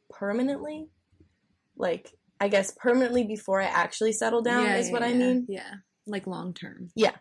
permanently. 0.10 0.90
Like 1.76 2.14
I 2.40 2.48
guess 2.48 2.72
permanently 2.72 3.24
before 3.24 3.62
I 3.62 3.66
actually 3.66 4.12
settle 4.14 4.42
down 4.42 4.64
Yeah, 4.66 4.78
is 4.78 4.88
yeah, 4.88 4.94
what 4.94 5.04
I 5.04 5.14
mean. 5.14 5.46
Yeah, 5.50 5.74
like 6.06 6.28
long 6.28 6.54
term. 6.54 6.90
Yeah. 6.96 7.16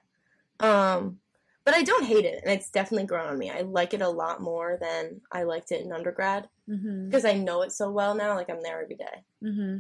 Um, 0.60 1.18
but 1.64 1.75
I 1.75 1.82
don't 1.82 2.04
hate 2.04 2.25
it, 2.25 2.40
and 2.44 2.52
it's 2.52 2.70
definitely 2.70 3.06
grown 3.06 3.26
on 3.28 3.38
me. 3.38 3.50
I 3.50 3.62
like 3.62 3.92
it 3.92 4.00
a 4.02 4.08
lot 4.08 4.40
more 4.40 4.78
than 4.80 5.20
I 5.32 5.42
liked 5.42 5.72
it 5.72 5.84
in 5.84 5.92
undergrad 5.92 6.48
hmm 6.66 7.06
because 7.08 7.25
I 7.25 7.32
know 7.34 7.62
it 7.62 7.72
so 7.72 7.90
well 7.90 8.14
now. 8.14 8.34
Like 8.34 8.50
I'm 8.50 8.62
there 8.62 8.80
every 8.82 8.96
day. 8.96 9.25
hmm 9.42 9.78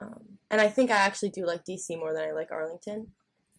Um, 0.00 0.38
and 0.50 0.60
I 0.60 0.68
think 0.68 0.90
I 0.90 0.96
actually 0.96 1.30
do 1.30 1.46
like 1.46 1.64
DC 1.64 1.96
more 1.98 2.12
than 2.12 2.24
I 2.28 2.32
like 2.32 2.50
Arlington 2.50 3.08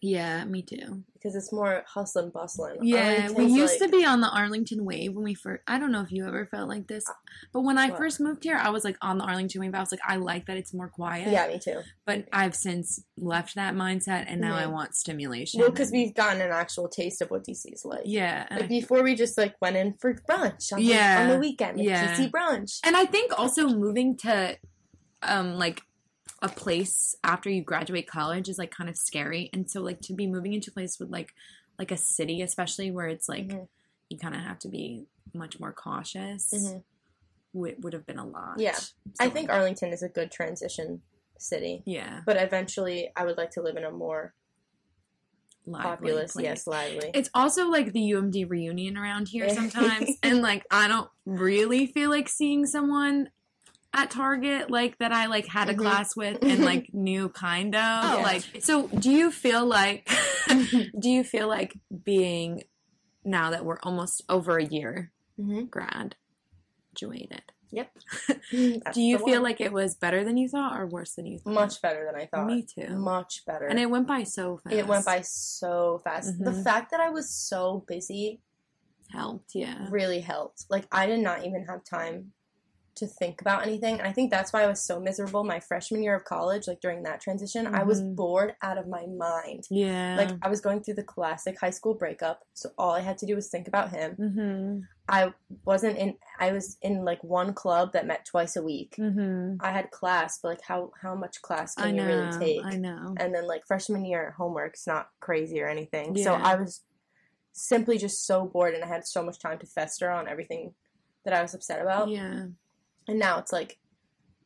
Yeah, 0.02 0.44
me 0.44 0.62
too. 0.62 1.04
because 1.12 1.34
it's 1.36 1.52
more 1.52 1.84
hustle 1.86 2.22
and 2.24 2.32
bustling. 2.32 2.78
Yeah, 2.82 3.30
we 3.32 3.44
used 3.44 3.78
like- 3.78 3.90
to 3.90 3.96
be 3.98 4.06
on 4.06 4.22
the 4.22 4.30
Arlington 4.30 4.86
Wave 4.86 5.12
when 5.14 5.22
we 5.24 5.34
first. 5.34 5.62
I 5.66 5.78
don't 5.78 5.92
know 5.92 6.00
if 6.00 6.10
you 6.10 6.26
ever 6.26 6.46
felt 6.46 6.66
like 6.70 6.86
this, 6.86 7.04
but 7.52 7.60
when 7.60 7.76
I 7.76 7.90
What? 7.90 7.98
first 7.98 8.20
moved 8.20 8.42
here, 8.44 8.56
I 8.56 8.70
was 8.70 8.84
like 8.84 8.96
on 9.02 9.18
the 9.18 9.24
Arlington 9.24 9.60
Wave. 9.60 9.74
I 9.74 9.80
was 9.80 9.92
like, 9.92 10.00
I 10.08 10.16
like 10.16 10.46
that 10.46 10.56
it's 10.56 10.72
more 10.72 10.88
quiet. 10.88 11.28
Yeah, 11.30 11.46
me 11.48 11.58
too. 11.58 11.82
But 12.06 12.26
I've 12.32 12.54
since 12.56 13.04
left 13.18 13.54
that 13.56 13.74
mindset, 13.74 14.24
and 14.28 14.40
now 14.40 14.56
I 14.56 14.66
want 14.66 14.94
stimulation. 14.94 15.60
Well, 15.60 15.68
because 15.70 15.90
we've 15.92 16.14
gotten 16.14 16.40
an 16.40 16.52
actual 16.52 16.88
taste 16.88 17.20
of 17.20 17.30
what 17.30 17.44
DC 17.44 17.70
is 17.70 17.84
like. 17.84 18.00
yeah, 18.06 18.46
Like 18.50 18.62
I, 18.62 18.66
before, 18.66 19.02
we 19.02 19.14
just 19.14 19.36
like 19.36 19.54
went 19.60 19.76
in 19.76 19.92
for 20.00 20.14
brunch 20.14 20.72
on, 20.72 20.80
Yeah. 20.80 21.16
the, 21.16 21.22
on 21.24 21.28
the 21.28 21.38
weekend. 21.38 21.76
Like 21.76 21.86
Yeah. 21.86 22.16
DC 22.16 22.30
brunch. 22.30 22.80
and 22.82 22.96
I 22.96 23.04
think 23.04 23.38
also 23.38 23.68
moving 23.68 24.16
to, 24.18 24.56
um, 25.22 25.56
like 25.56 25.82
a 26.42 26.48
place 26.48 27.14
after 27.22 27.50
you 27.50 27.62
graduate 27.62 28.06
college 28.06 28.48
is 28.48 28.58
like 28.58 28.70
kind 28.70 28.88
of 28.88 28.96
scary, 28.96 29.50
and 29.52 29.70
so 29.70 29.80
like 29.82 30.00
to 30.02 30.14
be 30.14 30.26
moving 30.26 30.54
into 30.54 30.70
a 30.70 30.74
place 30.74 30.98
with 30.98 31.10
like 31.10 31.34
like 31.78 31.90
a 31.90 31.96
city, 31.96 32.42
especially 32.42 32.90
where 32.90 33.08
it's 33.08 33.28
like 33.28 33.48
Mhm. 33.48 33.68
you 34.10 34.18
kind 34.18 34.34
of 34.34 34.40
have 34.42 34.58
to 34.60 34.68
be 34.68 35.06
much 35.34 35.58
more 35.60 35.72
cautious. 35.72 36.52
Mhm. 36.52 36.82
Would 37.52 37.82
would 37.84 37.92
have 37.94 38.06
been 38.06 38.18
a 38.18 38.26
lot. 38.26 38.58
Yeah. 38.60 38.78
I 39.18 39.24
So, 39.26 39.30
think 39.30 39.50
Arlington 39.50 39.92
is 39.92 40.02
a 40.02 40.08
good 40.08 40.30
transition 40.30 41.02
city, 41.38 41.82
yeah, 41.86 42.20
but 42.26 42.36
eventually, 42.36 43.10
I 43.16 43.24
would 43.24 43.36
like 43.38 43.50
to 43.52 43.62
live 43.62 43.76
in 43.76 43.84
a 43.84 43.90
more 43.90 44.34
lively 45.66 45.90
populous, 45.90 46.32
place. 46.32 46.44
yes, 46.44 46.66
lively. 46.66 47.10
It's 47.14 47.30
also 47.34 47.68
like 47.68 47.92
the 47.92 48.00
UMD 48.12 48.44
reunion 48.48 48.96
around 48.96 49.28
here 49.28 49.48
sometimes, 49.54 50.10
and 50.22 50.42
like 50.42 50.64
I 50.70 50.86
don't 50.88 51.10
really 51.24 51.86
feel 51.86 52.10
like 52.10 52.28
seeing 52.28 52.66
someone 52.66 53.30
at 53.92 54.10
Target 54.10 54.70
like 54.70 54.98
that 54.98 55.12
I 55.12 55.26
like 55.26 55.46
had 55.46 55.68
a 55.68 55.74
Mhm. 55.74 55.78
class 55.78 56.14
with 56.16 56.38
and 56.42 56.64
like 56.64 56.92
knew 56.92 57.28
kind 57.28 57.74
of 57.74 57.80
Yeah. 57.80 58.22
like. 58.22 58.42
So 58.62 58.86
do 58.88 59.10
you 59.10 59.30
feel 59.30 59.66
like 59.66 60.08
do 60.98 61.08
you 61.10 61.24
feel 61.24 61.48
like 61.48 61.74
being 62.04 62.62
now 63.24 63.50
that 63.50 63.64
we're 63.64 63.78
almost 63.82 64.22
over 64.28 64.58
a 64.58 64.64
year 64.64 65.10
hmm 65.36 65.64
graduated? 65.64 67.42
Yep. 67.72 67.92
do 68.94 69.00
you 69.00 69.18
feel 69.20 69.42
like 69.42 69.60
it 69.60 69.72
was 69.72 69.94
better 69.94 70.24
than 70.24 70.36
you 70.36 70.48
thought 70.48 70.76
or 70.80 70.86
worse 70.88 71.14
than 71.14 71.26
you 71.26 71.38
thought? 71.38 71.52
much 71.54 71.80
better 71.80 72.04
than 72.04 72.20
I 72.20 72.26
thought? 72.26 72.46
Me 72.48 72.66
too. 72.66 72.96
Much 72.96 73.44
better. 73.46 73.66
And 73.66 73.78
it 73.78 73.88
went 73.88 74.08
by 74.08 74.24
so 74.24 74.58
fast. 74.64 74.74
it 74.74 74.88
went 74.88 75.04
by 75.04 75.20
so 75.22 76.00
fast. 76.02 76.36
The 76.42 76.50
Mhm. 76.50 76.64
fact 76.64 76.90
that 76.90 76.98
I 76.98 77.10
was 77.10 77.30
so 77.32 77.84
busy 77.86 78.40
helped. 79.12 79.54
Yeah. 79.54 79.86
really 79.90 80.20
helped. 80.20 80.64
Like 80.68 80.86
I 80.90 81.06
did 81.06 81.20
not 81.20 81.44
even 81.46 81.64
have 81.66 81.84
time 81.84 82.32
to 83.00 83.06
think 83.06 83.40
about 83.40 83.62
anything. 83.66 83.98
And 83.98 84.06
I 84.08 84.12
think 84.12 84.30
that's 84.30 84.52
why 84.52 84.62
I 84.62 84.66
was 84.66 84.82
so 84.82 84.98
miserable 85.00 85.44
my 85.44 85.60
freshman 85.60 86.02
year 86.02 86.14
of 86.14 86.24
college, 86.24 86.66
like 86.68 86.80
during 86.80 87.02
that 87.02 87.20
transition. 87.20 87.66
I 87.66 87.82
was 87.82 88.00
Mhm. 88.00 88.14
bored 88.16 88.54
out 88.62 88.78
of 88.78 88.86
my 88.88 89.04
mind. 89.06 89.64
Yeah. 89.70 90.16
Like 90.16 90.30
I 90.42 90.48
was 90.48 90.60
going 90.60 90.82
through 90.82 90.94
the 90.94 91.02
classic 91.02 91.58
high 91.60 91.70
school 91.70 91.94
breakup, 91.94 92.44
so 92.54 92.70
all 92.78 92.92
I 92.92 93.00
had 93.00 93.18
to 93.18 93.26
do 93.26 93.34
was 93.34 93.48
think 93.50 93.68
about 93.68 93.90
him. 93.90 94.16
Mhm. 94.16 94.82
I 95.08 95.34
wasn't 95.64 95.98
in 95.98 96.16
I 96.38 96.52
was 96.52 96.78
in 96.82 97.04
like 97.04 97.22
one 97.24 97.52
club 97.52 97.92
that 97.94 98.06
met 98.06 98.24
twice 98.24 98.54
a 98.56 98.62
week. 98.62 98.94
Mhm. 98.96 99.56
I 99.60 99.72
had 99.72 99.90
class, 99.90 100.38
but 100.40 100.48
like 100.48 100.62
how 100.62 100.92
how 101.02 101.14
much 101.16 101.42
class 101.42 101.74
can 101.74 101.84
I 101.84 101.88
you 101.88 101.94
know. 101.96 102.06
really 102.06 102.38
take? 102.38 102.64
I 102.64 102.76
know. 102.76 103.14
And 103.18 103.34
then 103.34 103.46
like 103.46 103.66
freshman 103.66 104.04
year 104.04 104.30
homework's 104.38 104.86
not 104.86 105.08
crazy 105.20 105.60
or 105.60 105.68
anything. 105.68 106.16
So 106.16 106.34
I 106.34 106.54
was 106.54 106.82
simply 107.52 107.98
just 107.98 108.24
so 108.24 108.46
bored 108.46 108.74
and 108.74 108.84
I 108.84 108.86
had 108.86 109.04
so 109.06 109.22
much 109.24 109.40
time 109.40 109.58
to 109.58 109.66
fester 109.66 110.08
on 110.10 110.28
everything 110.28 110.74
that 111.24 111.34
I 111.34 111.42
was 111.42 111.52
upset 111.54 111.82
about. 111.82 112.08
yeah. 112.08 112.46
And 113.10 113.18
now 113.18 113.38
it's 113.38 113.52
like 113.52 113.78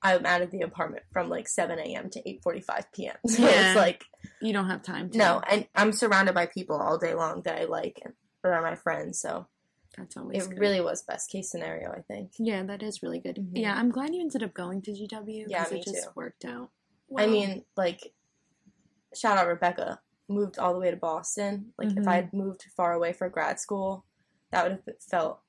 I'm 0.03 0.27
out 0.27 0.43
of 0.43 0.51
the 0.51 0.61
apartment 0.63 1.05
from 1.13 1.29
like 1.29 1.49
7 1.49 1.79
a.m. 1.79 2.11
to 2.11 2.23
8:45 2.23 2.85
p.m. 2.95 3.17
So 3.27 3.43
Yeah. 3.43 3.69
it's 3.69 3.77
like 3.77 4.05
You 4.41 4.53
don't 4.53 4.69
have 4.69 4.83
time 4.83 5.11
to. 5.11 5.19
no, 5.19 5.41
and 5.49 5.67
I'm 5.75 5.93
surrounded 5.93 6.35
by 6.35 6.47
people 6.47 6.77
all 6.77 6.99
day 6.99 7.15
long 7.15 7.43
that 7.43 7.61
I 7.61 7.65
like 7.65 8.01
and 8.05 8.15
are 8.43 8.61
my 8.63 8.75
friends. 8.75 9.21
So 9.21 9.47
That's 9.97 10.17
always 10.17 10.45
it 10.47 10.51
good. 10.51 10.59
really 10.59 10.81
was 10.81 11.03
best 11.03 11.31
case 11.31 11.51
scenario, 11.51 11.91
I 11.93 12.03
think. 12.03 12.33
Yeah, 12.39 12.63
that 12.65 12.83
is 12.83 13.03
really 13.03 13.21
good. 13.21 13.37
Mhm. 13.37 13.53
Yeah, 13.55 13.75
I'm 13.75 13.91
glad 13.91 14.15
you 14.15 14.21
ended 14.21 14.43
up 14.43 14.53
going 14.55 14.83
to 14.83 14.91
GW. 14.93 15.47
Yeah, 15.49 15.67
me 15.71 15.79
it 15.79 15.85
just 15.85 16.05
too. 16.05 16.11
worked 16.17 16.45
out. 16.45 16.71
I 17.17 17.27
mean, 17.27 17.65
like, 17.77 18.13
shout 19.15 19.39
out 19.39 19.47
Rebecca 19.47 20.01
moved 20.29 20.59
all 20.59 20.73
the 20.75 20.81
way 20.81 20.91
to 20.91 20.97
Boston. 20.97 21.73
Like, 21.79 21.89
if 21.93 22.05
Mhm. 22.05 22.09
I 22.09 22.17
had 22.17 22.33
moved 22.33 22.65
far 22.77 22.93
away 22.93 23.13
for 23.13 23.29
grad 23.29 23.61
school, 23.61 24.05
that 24.51 24.63
would 24.65 24.73
have 24.73 24.85
felt 25.01 25.41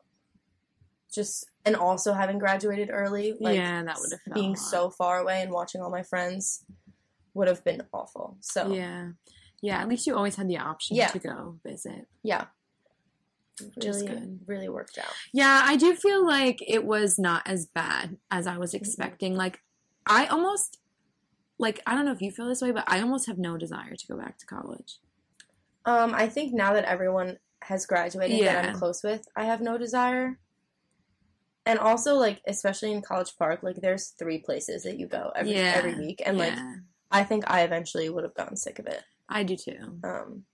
just, 1.15 1.45
and 1.65 1.75
also 1.75 2.13
having 2.13 2.37
graduated 2.37 2.89
early, 2.91 3.33
like, 3.39 3.55
yeah, 3.55 3.83
that 3.83 3.97
would 3.99 4.11
have 4.11 4.33
being 4.35 4.55
so 4.55 4.89
far 4.89 5.19
away 5.19 5.41
and 5.41 5.51
watching 5.51 5.81
all 5.81 5.89
my 5.89 6.03
friends 6.03 6.63
would 7.33 7.47
have 7.47 7.63
been 7.63 7.81
awful. 7.93 8.37
So 8.41 8.71
Yeah. 8.73 9.11
Yeah, 9.61 9.79
at 9.81 9.87
least 9.87 10.05
you 10.05 10.15
always 10.15 10.35
had 10.35 10.47
the 10.47 10.57
option 10.59 10.95
Yeah. 10.97 11.07
to 11.07 11.19
go 11.19 11.59
visit. 11.65 12.07
yeah. 12.21 12.47
Which 13.75 13.85
is 13.85 14.01
Really, 14.03 14.07
good. 14.19 14.39
really 14.47 14.69
worked 14.69 14.97
out. 14.97 15.13
Yeah, 15.33 15.61
I 15.63 15.77
do 15.77 15.95
feel 15.95 16.25
like 16.25 16.59
it 16.67 16.83
was 16.85 17.17
not 17.17 17.41
as 17.47 17.65
bad 17.65 18.17
as 18.29 18.47
I 18.47 18.57
was 18.57 18.73
expecting. 18.73 19.35
Like, 19.37 19.59
I 20.05 20.25
almost, 20.27 20.77
like, 21.57 21.81
I 21.87 21.95
don't 21.95 22.03
know 22.05 22.11
if 22.11 22.21
you 22.21 22.31
feel 22.31 22.47
this 22.49 22.61
way, 22.61 22.71
but 22.73 22.83
I 22.85 22.99
almost 22.99 23.27
have 23.27 23.37
no 23.37 23.55
desire 23.57 23.95
to 23.95 24.07
go 24.07 24.17
back 24.17 24.37
to 24.39 24.45
college. 24.45 24.99
Um, 25.85 26.13
I 26.13 26.27
think 26.27 26.53
now 26.53 26.73
that 26.73 26.83
everyone 26.83 27.37
has 27.61 27.85
graduated 27.85 28.45
that 28.45 28.65
I'm 28.65 28.75
close 28.75 29.01
with, 29.03 29.25
I 29.37 29.45
have 29.45 29.61
no 29.61 29.77
desire. 29.77 30.37
And 31.65 31.79
also, 31.79 32.15
like, 32.15 32.41
especially 32.47 32.91
in 32.91 33.01
College 33.01 33.35
Park, 33.37 33.63
like, 33.63 33.77
there's 33.77 34.09
three 34.19 34.37
places 34.39 34.83
that 34.83 34.99
you 34.99 35.07
go 35.07 35.31
every 35.35 35.53
Yeah. 35.53 35.73
every 35.75 35.95
week, 35.95 36.21
and 36.25 36.37
like, 36.37 36.53
I 37.11 37.23
think 37.23 37.49
I 37.49 37.61
eventually 37.63 38.09
would 38.09 38.23
have 38.23 38.35
gotten 38.35 38.55
sick 38.57 38.77
of 38.79 38.85
it. 38.87 39.03
I 39.29 39.43
do 39.43 39.55
too. 39.55 39.99
Um, 40.03 40.45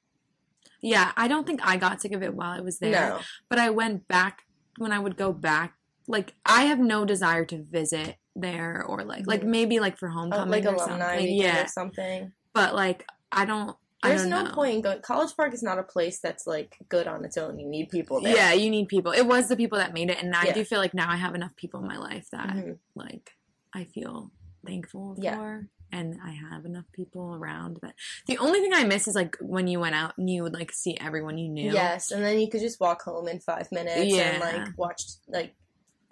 Yeah, 0.81 1.11
I 1.15 1.27
don't 1.27 1.45
think 1.45 1.59
I 1.63 1.77
got 1.77 2.01
sick 2.01 2.11
of 2.13 2.23
it 2.23 2.33
while 2.33 2.51
I 2.51 2.61
was 2.61 2.79
there. 2.79 3.09
no, 3.09 3.21
But 3.49 3.59
I 3.59 3.69
went 3.69 4.07
back 4.07 4.43
when 4.77 4.91
I 4.91 4.99
would 4.99 5.15
go 5.17 5.31
back. 5.33 5.75
Like, 6.07 6.33
I 6.45 6.63
have 6.63 6.79
no 6.79 7.05
desire 7.05 7.45
to 7.45 7.61
visit 7.63 8.15
there 8.35 8.83
or 8.83 9.03
like, 9.03 9.27
like 9.27 9.41
Mhm. 9.41 9.47
maybe 9.47 9.79
like 9.79 9.97
for 9.97 10.09
Oh, 10.09 10.13
homecoming 10.13 10.49
like 10.49 10.65
or 10.65 10.75
alumni 10.75 11.17
something. 11.17 11.35
Yeah, 11.37 11.63
or 11.63 11.67
something. 11.67 12.33
but 12.53 12.73
like, 12.73 13.05
I 13.31 13.45
don't. 13.45 13.75
I 14.03 14.09
There's 14.09 14.25
no 14.25 14.43
know. 14.43 14.51
point 14.51 14.75
in 14.75 14.81
going. 14.81 15.01
College 15.01 15.35
Park 15.37 15.53
is 15.53 15.61
not 15.61 15.77
a 15.77 15.83
place 15.83 16.19
that's 16.19 16.47
like 16.47 16.77
good 16.89 17.07
on 17.07 17.23
its 17.23 17.37
own. 17.37 17.59
You 17.59 17.67
need 17.67 17.89
people 17.89 18.19
there. 18.21 18.35
Yeah, 18.35 18.53
you 18.53 18.69
need 18.71 18.87
people. 18.87 19.11
It 19.11 19.27
was 19.27 19.47
the 19.47 19.55
people 19.55 19.77
that 19.77 19.93
made 19.93 20.09
it, 20.09 20.17
and 20.21 20.35
I 20.35 20.45
Yeah. 20.45 20.53
do 20.53 20.63
feel 20.65 20.79
like 20.79 20.93
now 20.93 21.09
I 21.11 21.17
have 21.17 21.35
enough 21.35 21.55
people 21.55 21.79
in 21.81 21.87
my 21.87 21.97
life 21.97 22.27
that 22.31 22.49
Mhm. 22.49 22.79
like 22.95 23.31
I 23.73 23.83
feel 23.85 24.31
thankful 24.65 25.15
Yeah. 25.19 25.35
for, 25.35 25.67
and 25.91 26.19
I 26.23 26.31
have 26.31 26.65
enough 26.65 26.85
people 26.93 27.35
around 27.35 27.77
that. 27.83 27.93
The 28.25 28.37
only 28.39 28.59
thing 28.59 28.73
I 28.73 28.83
miss 28.85 29.07
is 29.07 29.15
like 29.15 29.37
when 29.39 29.67
you 29.67 29.79
went 29.79 29.95
out 29.95 30.17
and 30.17 30.29
you 30.29 30.41
would 30.43 30.53
like 30.53 30.71
see 30.71 30.97
everyone 30.99 31.37
you 31.37 31.47
knew. 31.49 31.71
Yes, 31.71 32.11
and 32.11 32.23
then 32.23 32.39
you 32.39 32.49
could 32.49 32.61
just 32.61 32.79
walk 32.79 33.03
home 33.03 33.27
in 33.27 33.39
five 33.39 33.71
minutes 33.71 34.13
Yeah. 34.13 34.31
and 34.31 34.39
like 34.41 34.77
watch 34.77 35.03
like 35.27 35.55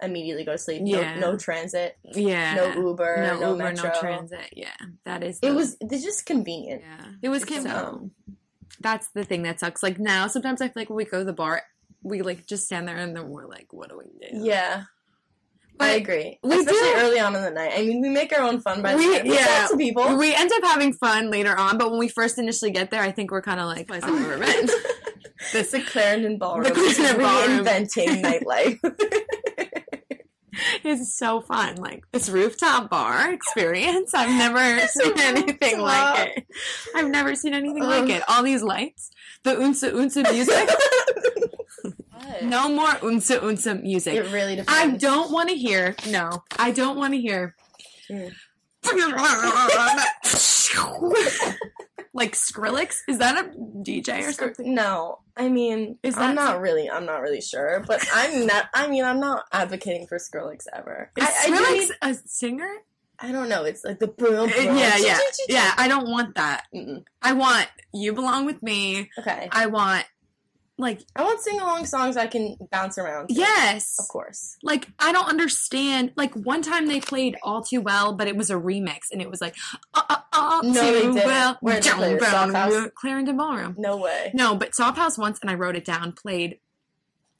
immediately 0.02 0.44
go 0.44 0.52
to 0.52 0.58
sleep. 0.58 0.82
Yeah. 0.84 1.14
No, 1.18 1.32
no 1.32 1.36
transit, 1.38 1.96
yeah, 2.04 2.54
no 2.54 2.88
Uber, 2.88 3.16
no, 3.18 3.38
no, 3.40 3.52
Uber, 3.52 3.64
metro. 3.64 3.90
no 3.92 4.00
transit. 4.00 4.48
Yeah, 4.52 4.68
that 5.04 5.22
is. 5.22 5.38
It 5.42 5.52
was 5.52 5.76
it's 5.80 6.02
just 6.04 6.26
convenient. 6.26 6.82
Yeah, 6.84 7.06
it 7.22 7.28
was 7.28 7.44
convenient. 7.44 7.78
so. 7.78 8.10
That's 8.80 9.08
the 9.08 9.24
thing 9.24 9.42
that 9.42 9.60
sucks. 9.60 9.82
Like 9.82 9.98
now, 9.98 10.26
sometimes 10.26 10.60
I 10.62 10.66
feel 10.68 10.74
like 10.82 10.88
when 10.90 10.96
we 10.96 11.04
go 11.04 11.18
to 11.18 11.24
the 11.24 11.32
bar, 11.34 11.62
we 12.02 12.22
like 12.22 12.46
just 12.46 12.64
stand 12.66 12.88
there 12.88 12.96
and 12.96 13.14
then 13.14 13.28
we're 13.28 13.46
like, 13.46 13.66
"What 13.72 13.90
do 13.90 13.98
we 13.98 14.04
do?" 14.06 14.44
Yeah. 14.44 14.84
But 15.76 15.88
I 15.88 15.92
agree. 15.92 16.38
we 16.42 16.58
Especially 16.58 16.78
do- 16.78 16.94
early 16.96 17.18
on 17.20 17.34
in 17.36 17.42
the 17.42 17.50
night. 17.50 17.72
I 17.74 17.82
mean, 17.82 18.02
we 18.02 18.10
make 18.10 18.32
our 18.36 18.42
own 18.42 18.60
fun 18.60 18.82
by 18.82 18.92
the 18.92 18.98
We- 18.98 19.16
time 19.18 19.26
we 19.28 19.34
yeah. 19.34 19.46
talk 19.62 19.70
to 19.70 19.76
people. 19.78 20.16
We 20.18 20.34
end 20.34 20.50
up 20.52 20.62
having 20.64 20.92
fun 20.92 21.30
later 21.30 21.56
on, 21.56 21.78
but 21.78 21.90
when 21.90 21.98
we 21.98 22.08
first 22.08 22.38
initially 22.38 22.70
get 22.70 22.90
there, 22.90 23.00
I 23.02 23.12
think 23.12 23.30
we're 23.30 23.40
kind 23.42 23.60
of 23.60 23.66
like, 23.66 23.86
"Place 23.88 24.02
I've 24.04 24.14
never 24.14 24.38
been." 24.38 24.68
This 25.54 25.70
the 25.70 25.80
Clarendon 25.80 26.36
Ballroom. 26.38 26.64
The 26.64 26.70
Clarendon 26.72 27.04
is 27.04 27.12
Ballroom. 27.16 27.64
reinventing 27.64 28.22
nightlife. 28.22 28.78
It's 30.84 31.16
so 31.16 31.40
fun, 31.40 31.76
like 31.76 32.04
this 32.12 32.28
rooftop 32.28 32.90
bar 32.90 33.32
experience. 33.32 34.14
I've 34.14 34.30
never 34.30 34.86
seen 34.86 35.12
anything 35.18 35.78
rooftop. 35.78 36.16
like 36.18 36.36
it. 36.38 36.46
I've 36.94 37.08
never 37.08 37.34
seen 37.34 37.54
anything 37.54 37.82
Ugh. 37.82 37.88
like 37.88 38.10
it. 38.10 38.22
All 38.28 38.42
these 38.42 38.62
lights, 38.62 39.10
the 39.44 39.52
unsa 39.52 39.92
unsa 39.92 40.30
music. 40.32 40.68
no 42.42 42.68
more 42.68 42.88
unsa 43.00 43.40
unsa 43.40 43.82
music. 43.82 44.14
It 44.14 44.32
really 44.32 44.56
depends. 44.56 44.80
I 44.82 44.96
don't 44.96 45.30
want 45.30 45.48
to 45.50 45.54
hear. 45.56 45.94
No, 46.08 46.42
I 46.58 46.70
don't 46.70 46.96
want 46.96 47.14
to 47.14 47.20
hear. 47.20 47.54
Mm. 48.10 48.32
Like 52.20 52.32
Skrillex? 52.32 52.98
Is 53.08 53.18
that 53.18 53.36
a 53.44 53.48
DJ 53.58 54.28
or 54.28 54.32
something? 54.32 54.74
No, 54.74 55.18
I 55.36 55.48
mean, 55.48 55.98
Is 56.02 56.16
I'm 56.16 56.34
that- 56.36 56.44
not 56.44 56.60
really. 56.60 56.88
I'm 56.88 57.06
not 57.06 57.22
really 57.22 57.40
sure, 57.40 57.82
but 57.86 58.06
I'm 58.14 58.46
not. 58.52 58.66
I 58.74 58.86
mean, 58.88 59.04
I'm 59.04 59.20
not 59.20 59.44
advocating 59.52 60.06
for 60.06 60.18
Skrillex 60.18 60.64
ever. 60.72 61.10
Is 61.16 61.24
I, 61.24 61.28
I, 61.28 61.46
do 61.48 61.54
Skrillex 61.56 61.72
need- 61.72 61.90
a 62.02 62.14
singer? 62.26 62.70
I 63.22 63.32
don't 63.32 63.48
know. 63.50 63.64
It's 63.64 63.84
like 63.84 63.98
the 63.98 64.06
boom. 64.08 64.48
Uh, 64.48 64.52
yeah, 64.56 64.96
yeah, 64.96 65.18
yeah. 65.48 65.74
I 65.76 65.88
don't 65.88 66.08
want 66.08 66.36
that. 66.36 66.64
Mm-mm. 66.74 67.04
I 67.20 67.32
want 67.34 67.68
you 67.92 68.14
belong 68.14 68.46
with 68.46 68.62
me. 68.62 69.10
Okay. 69.18 69.48
I 69.52 69.66
want 69.66 70.06
like 70.80 71.00
I 71.14 71.22
want 71.22 71.40
sing 71.40 71.60
along 71.60 71.84
songs 71.86 72.16
I 72.16 72.26
can 72.26 72.56
bounce 72.72 72.98
around. 72.98 73.28
to, 73.28 73.34
yes. 73.34 73.96
of 73.98 74.08
course. 74.08 74.56
Like 74.62 74.88
I 74.98 75.12
don't 75.12 75.28
understand. 75.28 76.12
Like 76.16 76.34
one 76.34 76.62
time 76.62 76.86
they 76.88 77.00
played 77.00 77.36
"All 77.42 77.62
Too 77.62 77.80
Well," 77.80 78.14
but 78.14 78.26
it 78.26 78.36
was 78.36 78.50
a 78.50 78.54
remix, 78.54 79.10
and 79.12 79.20
it 79.22 79.30
was 79.30 79.40
like 79.40 79.54
uh, 79.94 80.02
uh, 80.08 80.16
all 80.32 80.62
No, 80.62 80.72
they 80.72 81.02
too 81.02 81.12
didn't. 81.14 81.26
well. 81.26 81.56
Where 81.60 81.80
did 81.80 81.92
they 81.98 82.16
play? 82.16 82.18
Down, 82.18 82.90
Clarendon 82.96 83.36
Ballroom. 83.36 83.74
No 83.78 83.96
way. 83.98 84.30
No, 84.34 84.56
but 84.56 84.74
Soft 84.74 84.96
House 84.98 85.16
once, 85.18 85.38
and 85.40 85.50
I 85.50 85.54
wrote 85.54 85.76
it 85.76 85.84
down. 85.84 86.12
Played 86.12 86.58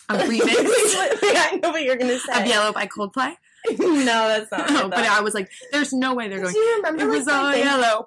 a 0.09 0.15
remix 0.19 0.41
I 0.43 1.59
know 1.63 1.71
what 1.71 1.83
you're 1.83 1.97
gonna 1.97 2.19
say. 2.21 2.41
of 2.43 2.47
"Yellow" 2.47 2.73
by 2.73 2.87
Coldplay. 2.87 3.35
no, 3.79 4.05
that's 4.05 4.51
not. 4.51 4.71
No, 4.71 4.89
but 4.89 5.01
I 5.01 5.21
was 5.21 5.35
like, 5.35 5.51
"There's 5.73 5.93
no 5.93 6.15
way 6.15 6.29
they're 6.29 6.41
going." 6.41 6.53
Do 6.53 6.59
you 6.59 6.77
remember? 6.77 7.03
It 7.05 7.09
like, 7.09 7.19
was 7.19 7.29
all 7.29 7.55
yellow. 7.57 8.07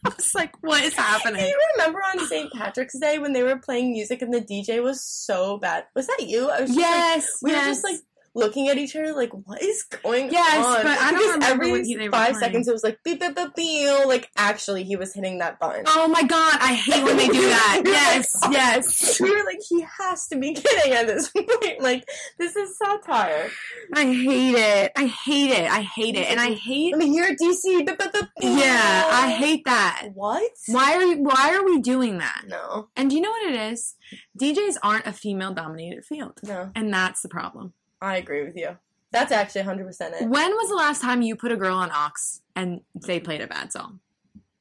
I 0.06 0.08
was 0.10 0.32
like, 0.34 0.52
"What 0.62 0.82
is 0.82 0.94
happening? 0.94 1.40
Do 1.42 1.46
you 1.46 1.60
remember 1.76 1.98
on 1.98 2.26
St. 2.26 2.52
Patrick's 2.52 2.98
Day 2.98 3.18
when 3.18 3.32
they 3.32 3.42
were 3.42 3.58
playing 3.58 3.92
music 3.92 4.22
and 4.22 4.32
the 4.32 4.40
DJ 4.40 4.82
was 4.82 5.04
so 5.04 5.58
bad? 5.58 5.84
Was 5.94 6.06
that 6.06 6.26
you? 6.26 6.48
I 6.50 6.62
was 6.62 6.70
just 6.70 6.78
like, 6.80 6.86
Yes, 6.86 7.28
we 7.42 7.50
yes. 7.50 7.64
were 7.66 7.70
just 7.70 7.84
like 7.84 8.00
looking 8.34 8.68
at 8.68 8.78
each 8.78 8.94
other 8.94 9.12
like, 9.12 9.30
what 9.32 9.60
is 9.62 9.82
going 10.02 10.30
Yes, 10.30 10.64
on? 10.64 10.82
but 10.82 10.86
I 10.98 11.10
don't 11.10 11.18
Because 11.20 11.32
remember 11.34 11.64
every 11.64 11.70
what 11.72 11.80
he- 11.84 11.96
they 11.96 12.08
were 12.08 12.12
five 12.12 12.36
seconds 12.36 12.68
it 12.68 12.72
was 12.72 12.84
like 12.84 12.98
beep 13.04 13.20
beep 13.20 13.34
beep 13.34 13.54
beep. 13.56 14.06
Like 14.06 14.28
actually, 14.36 14.84
he 14.84 14.96
was 14.96 15.12
hitting 15.14 15.38
that 15.38 15.58
button. 15.58 15.84
Oh 15.88 16.08
my 16.08 16.22
god, 16.22 16.58
I 16.60 16.74
hate 16.74 17.02
when 17.04 17.16
they 17.16 17.26
do 17.28 17.40
that. 17.48 17.82
You're 17.84 17.92
like, 17.92 18.02
Yes, 18.02 18.40
oh. 18.42 18.50
yes. 18.50 19.20
We 19.20 19.30
were 19.30 19.44
like, 19.44 19.58
he 19.68 19.84
has 19.98 20.28
to 20.28 20.38
be 20.38 20.54
kidding 20.54 20.92
at 20.92 21.06
this 21.06 21.28
point. 21.36 21.80
Like, 21.80 22.04
this 22.38 22.54
is 22.56 22.76
satire. 22.78 23.50
I 23.94 24.04
hate 24.12 24.54
it. 24.54 24.92
I 24.96 25.06
hate 25.06 25.50
it. 25.50 25.70
I 25.70 25.82
hate 25.82 26.14
it. 26.16 26.30
And 26.30 26.38
I 26.40 26.52
hate 26.54 26.92
Let 26.92 26.98
me 26.98 27.08
hear 27.08 27.34
DC. 27.34 27.62
beep, 27.64 27.86
beep, 27.98 28.12
beep. 28.12 28.24
Yeah, 28.40 29.08
I 29.10 29.30
hate 29.30 29.64
that. 29.64 30.08
What? 30.14 30.50
Why 30.68 30.94
are 30.94 30.98
we, 30.98 31.16
why 31.16 31.54
are 31.56 31.64
we 31.64 31.80
doing 31.80 32.18
that? 32.18 32.44
No, 32.46 32.88
And 32.96 33.10
do 33.10 33.16
you 33.16 33.22
know 33.22 33.30
what 33.30 33.52
it 33.52 33.72
is? 33.72 33.94
DJs 34.40 34.76
aren't 34.82 35.06
a 35.06 35.12
female 35.12 35.52
dominated 35.52 36.04
field. 36.04 36.38
no. 36.44 36.70
And 36.74 36.92
that's 36.92 37.22
the 37.22 37.28
problem. 37.28 37.74
I 38.00 38.16
agree 38.16 38.42
with 38.44 38.56
you. 38.56 38.76
That's 39.12 39.32
actually 39.32 39.62
100% 39.62 40.20
it. 40.22 40.28
When 40.28 40.50
was 40.52 40.68
the 40.68 40.76
last 40.76 41.02
time 41.02 41.22
you 41.22 41.34
put 41.36 41.50
a 41.52 41.56
girl 41.56 41.76
on 41.76 41.90
aux 41.92 42.40
and 42.54 42.80
they 42.94 43.18
played 43.20 43.40
a 43.40 43.46
bad 43.46 43.72
song? 43.72 44.00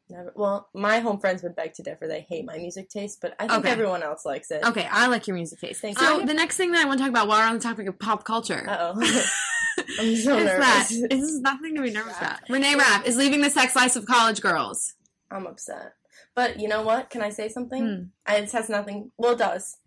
Never. 0.10 0.34
Well, 0.36 0.70
my 0.74 1.00
home 1.00 1.20
friends 1.20 1.44
would 1.44 1.56
beg 1.56 1.74
to 1.76 1.84
differ. 1.84 2.08
They 2.08 2.22
hate 2.28 2.44
my 2.46 2.58
music 2.58 2.90
taste, 2.90 3.20
but 3.22 3.36
I 3.40 3.48
think 3.48 3.60
Okay. 3.60 3.70
everyone 3.72 4.02
else 4.02 4.26
likes 4.26 4.50
it. 4.50 4.64
Okay, 4.64 4.88
I 4.92 5.06
like 5.06 5.28
your 5.28 5.36
music 5.36 5.60
taste. 5.60 5.82
Thank 5.82 6.00
so 6.00 6.20
you. 6.20 6.26
the 6.26 6.34
next 6.34 6.58
thing 6.58 6.72
that 6.72 6.84
I 6.84 6.88
want 6.88 6.98
to 6.98 7.04
talk 7.04 7.12
about 7.12 7.28
while 7.28 7.40
we're 7.40 7.46
on 7.48 7.54
the 7.54 7.60
topic 7.62 7.88
of 7.88 8.00
pop 8.00 8.24
culture 8.24 8.66
Uh 8.68 8.94
oh. 8.96 9.24
I'm 10.00 10.08
is 10.08 10.24
so 10.26 10.36
that 10.36 10.90
nervous. 10.90 10.90
this 11.10 11.22
is 11.30 11.40
nothing 11.42 11.76
to 11.76 11.82
be 11.84 11.92
nervous 11.92 12.18
about. 12.18 12.40
Renee 12.50 12.76
Rapp 12.76 13.06
is 13.06 13.18
leaving 13.18 13.42
the 13.42 13.50
sex 13.52 13.76
lives 13.76 13.96
of 13.96 14.06
college 14.08 14.42
girls. 14.42 14.96
I'm 15.32 15.46
upset. 15.46 15.94
But 16.36 16.60
you 16.60 16.68
know 16.68 16.82
what? 16.82 17.10
Can 17.12 17.22
I 17.22 17.30
say 17.30 17.48
something? 17.48 18.10
I, 18.26 18.38
it 18.38 18.52
has 18.52 18.68
nothing. 18.68 19.12
Well, 19.18 19.34
it 19.34 19.38
does. 19.40 19.78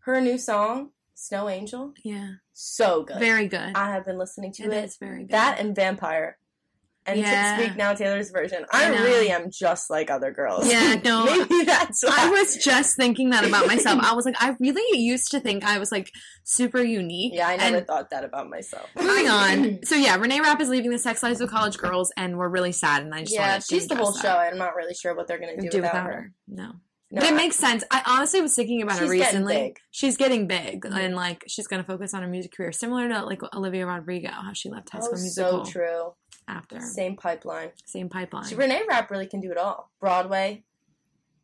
Her 0.00 0.20
new 0.20 0.36
song, 0.36 0.90
Snow 1.14 1.48
Angel, 1.48 1.92
Yeah, 2.02 2.28
so 2.52 3.04
good. 3.04 3.18
very 3.18 3.48
good. 3.48 3.72
I 3.74 3.90
have 3.92 4.04
been 4.04 4.18
listening 4.18 4.52
to 4.54 4.64
It 4.64 4.72
it. 4.72 4.84
is 4.84 4.96
very 4.96 5.20
good. 5.22 5.30
That 5.30 5.58
and 5.60 5.74
Vampire. 5.74 6.38
And 7.06 7.20
Yeah. 7.20 7.56
to 7.58 7.62
speak 7.62 7.76
now 7.76 7.92
Taylor's 7.92 8.30
version. 8.30 8.64
I 8.72 8.86
I, 8.86 8.88
really 9.02 9.30
am 9.30 9.50
just 9.50 9.90
like 9.90 10.10
other 10.10 10.32
girls. 10.32 10.66
Yeah, 10.66 10.94
no, 11.04 11.26
Maybe 11.26 11.64
that's 11.64 12.02
why. 12.02 12.14
I 12.16 12.30
was 12.30 12.56
just 12.56 12.96
thinking 12.96 13.28
that 13.30 13.44
about 13.46 13.66
myself. 13.66 14.00
I 14.02 14.14
was 14.14 14.24
like, 14.24 14.36
I 14.42 14.56
really 14.58 14.98
used 15.00 15.30
to 15.32 15.40
think 15.40 15.64
I 15.64 15.78
was 15.78 15.92
like 15.92 16.10
super 16.44 16.82
unique. 16.82 17.34
Yeah, 17.34 17.48
I 17.48 17.56
never 17.58 17.76
And 17.76 17.86
thought 17.86 18.08
that 18.08 18.24
about 18.24 18.48
myself. 18.48 18.88
moving 18.98 19.28
on. 19.28 19.80
So 19.84 19.96
yeah, 19.96 20.16
Renee 20.16 20.40
Rapp 20.40 20.62
is 20.62 20.70
leaving 20.70 20.90
the 20.90 20.98
sex 20.98 21.22
lives 21.22 21.42
of 21.42 21.50
college 21.50 21.76
girls, 21.76 22.10
and 22.16 22.38
we're 22.38 22.48
really 22.48 22.72
sad. 22.72 23.02
And 23.02 23.14
I 23.14 23.20
just 23.20 23.34
yeah, 23.34 23.58
she's 23.58 23.86
the 23.86 23.96
whole 23.96 24.14
show. 24.14 24.22
that. 24.22 24.38
I'm 24.52 24.58
not 24.58 24.74
really 24.74 24.94
sure 24.94 25.14
what 25.14 25.28
they're 25.28 25.38
gonna 25.38 25.60
do, 25.60 25.68
Do 25.68 25.78
without, 25.78 25.92
without 25.92 26.06
her. 26.06 26.12
her. 26.12 26.32
No. 26.48 26.72
No, 27.10 27.20
but 27.20 27.28
it 27.30 27.32
I- 27.34 27.36
makes 27.36 27.56
sense. 27.56 27.84
I 27.90 28.02
honestly 28.06 28.40
was 28.40 28.54
thinking 28.54 28.82
about 28.82 28.98
She's 28.98 29.10
it 29.10 29.16
getting 29.18 29.44
recently. 29.44 29.54
big. 29.54 29.78
She's 29.90 30.16
getting 30.16 30.46
big, 30.46 30.82
Mhm. 30.84 30.96
and 30.98 31.14
like 31.16 31.44
she's 31.46 31.66
gonna 31.66 31.84
focus 31.84 32.12
on 32.14 32.22
her 32.22 32.28
music 32.28 32.52
career, 32.52 32.72
similar 32.72 33.08
to 33.08 33.24
like 33.24 33.42
Olivia 33.54 33.86
Rodrigo, 33.86 34.28
how 34.30 34.52
she 34.52 34.68
left 34.70 34.90
High 34.90 35.00
School 35.00 35.18
Oh, 35.18 35.20
Musical 35.20 35.64
so 35.64 35.70
true. 35.70 36.14
after 36.48 36.80
Same 36.80 37.16
pipeline. 37.16 37.70
same 37.84 38.08
pipeline. 38.08 38.44
She, 38.48 38.54
Renee 38.56 38.82
Rapp 38.88 39.10
really 39.10 39.26
can 39.26 39.40
do 39.40 39.50
it 39.52 39.58
all. 39.58 39.90
Broadway, 40.00 40.64